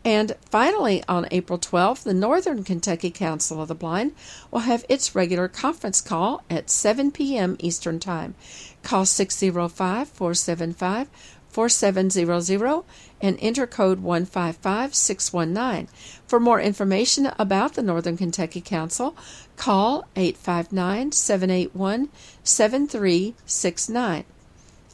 [0.05, 4.12] And finally, on April 12th, the Northern Kentucky Council of the Blind
[4.50, 7.57] will have its regular conference call at 7 p.m.
[7.59, 8.34] Eastern Time.
[8.82, 11.09] Call 605 475
[11.48, 12.82] 4700
[13.22, 15.88] and enter code 155619.
[16.26, 19.16] For more information about the Northern Kentucky Council,
[19.57, 22.11] call 859 781
[22.42, 24.24] 7369.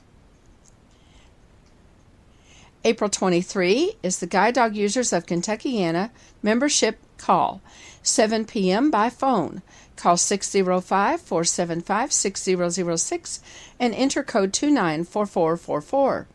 [2.83, 6.11] April 23 is the Guide Dog Users of Kentuckiana
[6.43, 7.61] membership call,
[8.03, 8.91] 7 p.m.
[8.91, 9.61] by phone.
[9.97, 13.41] Call 605 475 6006
[13.79, 16.27] and enter code 294444.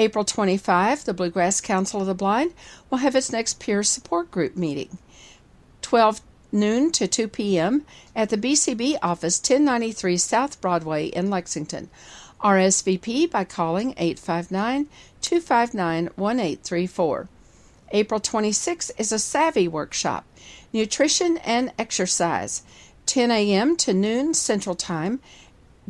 [0.00, 2.54] April 25, the Bluegrass Council of the Blind
[2.90, 4.98] will have its next peer support group meeting.
[5.82, 6.20] 12
[6.50, 7.84] noon to 2 p.m.
[8.16, 11.88] at the BCB office 1093 South Broadway in Lexington.
[12.40, 14.88] RSVP by calling 859
[15.20, 17.28] 259 1834.
[17.90, 20.24] April 26 is a Savvy workshop,
[20.72, 22.62] Nutrition and Exercise,
[23.06, 23.76] 10 a.m.
[23.76, 25.20] to noon Central Time.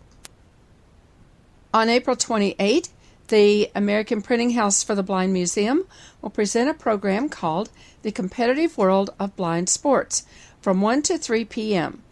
[1.75, 2.89] On April 28,
[3.29, 5.85] the American Printing House for the Blind Museum
[6.23, 7.71] will present a program called
[8.03, 10.25] The Competitive World of Blind Sports
[10.61, 12.03] from 1 to 3 p.m.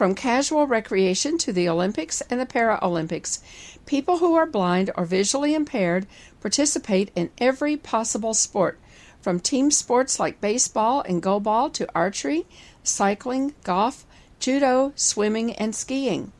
[0.00, 3.40] From casual recreation to the Olympics and the Paralympics,
[3.84, 6.06] people who are blind or visually impaired
[6.40, 8.78] participate in every possible sport,
[9.20, 12.46] from team sports like baseball and goalball to archery,
[12.82, 14.06] cycling, golf,
[14.38, 16.32] judo, swimming, and skiing.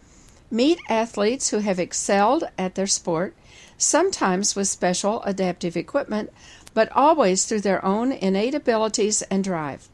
[0.51, 3.35] Meet athletes who have excelled at their sport,
[3.77, 6.33] sometimes with special adaptive equipment,
[6.73, 9.91] but always through their own innate abilities and drive.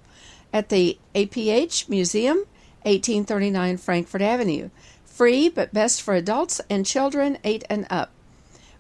[0.53, 2.45] At the APH Museum,
[2.87, 4.71] 1839 Frankfort Avenue.
[5.05, 8.13] Free, but best for adults and children 8 and up.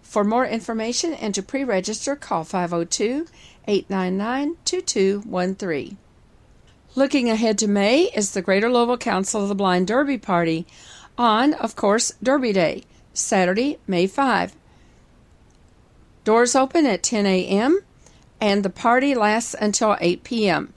[0.00, 3.26] For more information and to pre register, call 502
[3.66, 5.98] 899 2213.
[6.94, 10.66] Looking ahead to May is the Greater Louisville Council of the Blind Derby Party
[11.18, 14.54] on, of course, Derby Day, Saturday, May 5.
[16.24, 17.80] Doors open at 10 a.m.
[18.40, 20.72] and the party lasts until 8 p.m.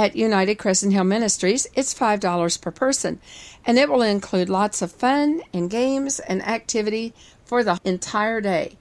[0.00, 3.20] At United Crescent Hill Ministries, it's $5 per person,
[3.66, 7.12] and it will include lots of fun and games and activity
[7.44, 8.78] for the entire day.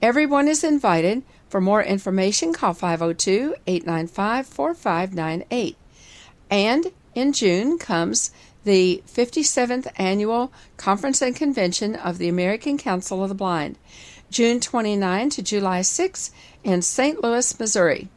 [0.00, 1.24] Everyone is invited.
[1.50, 5.76] For more information, call 502 895 4598.
[6.48, 8.30] And in June comes
[8.64, 13.76] the 57th Annual Conference and Convention of the American Council of the Blind,
[14.30, 16.30] June 29 to July 6
[16.62, 17.22] in St.
[17.22, 18.08] Louis, Missouri.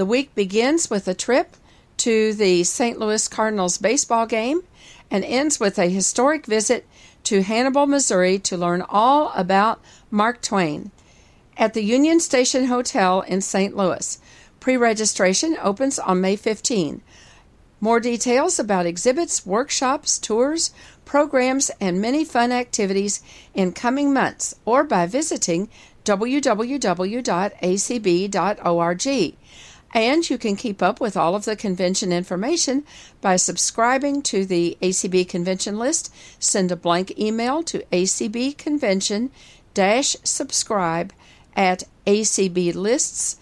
[0.00, 1.58] The week begins with a trip
[1.98, 2.98] to the St.
[2.98, 4.62] Louis Cardinals baseball game
[5.10, 6.86] and ends with a historic visit
[7.24, 9.78] to Hannibal, Missouri to learn all about
[10.10, 10.90] Mark Twain.
[11.58, 13.76] At the Union Station Hotel in St.
[13.76, 14.18] Louis,
[14.58, 17.02] pre registration opens on May 15.
[17.78, 20.70] More details about exhibits, workshops, tours,
[21.04, 23.20] programs, and many fun activities
[23.52, 25.68] in coming months or by visiting
[26.06, 26.56] www.acb.org.
[29.92, 32.84] And you can keep up with all of the convention information
[33.20, 36.12] by subscribing to the ACB convention list.
[36.38, 39.30] Send a blank email to acbconvention
[40.24, 41.12] subscribe
[41.56, 43.36] at acblists.org.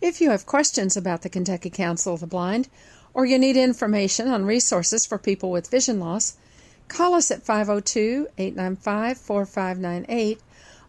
[0.00, 2.68] If you have questions about the Kentucky Council of the Blind,
[3.14, 6.36] or you need information on resources for people with vision loss,
[6.86, 10.40] call us at 502 895 4598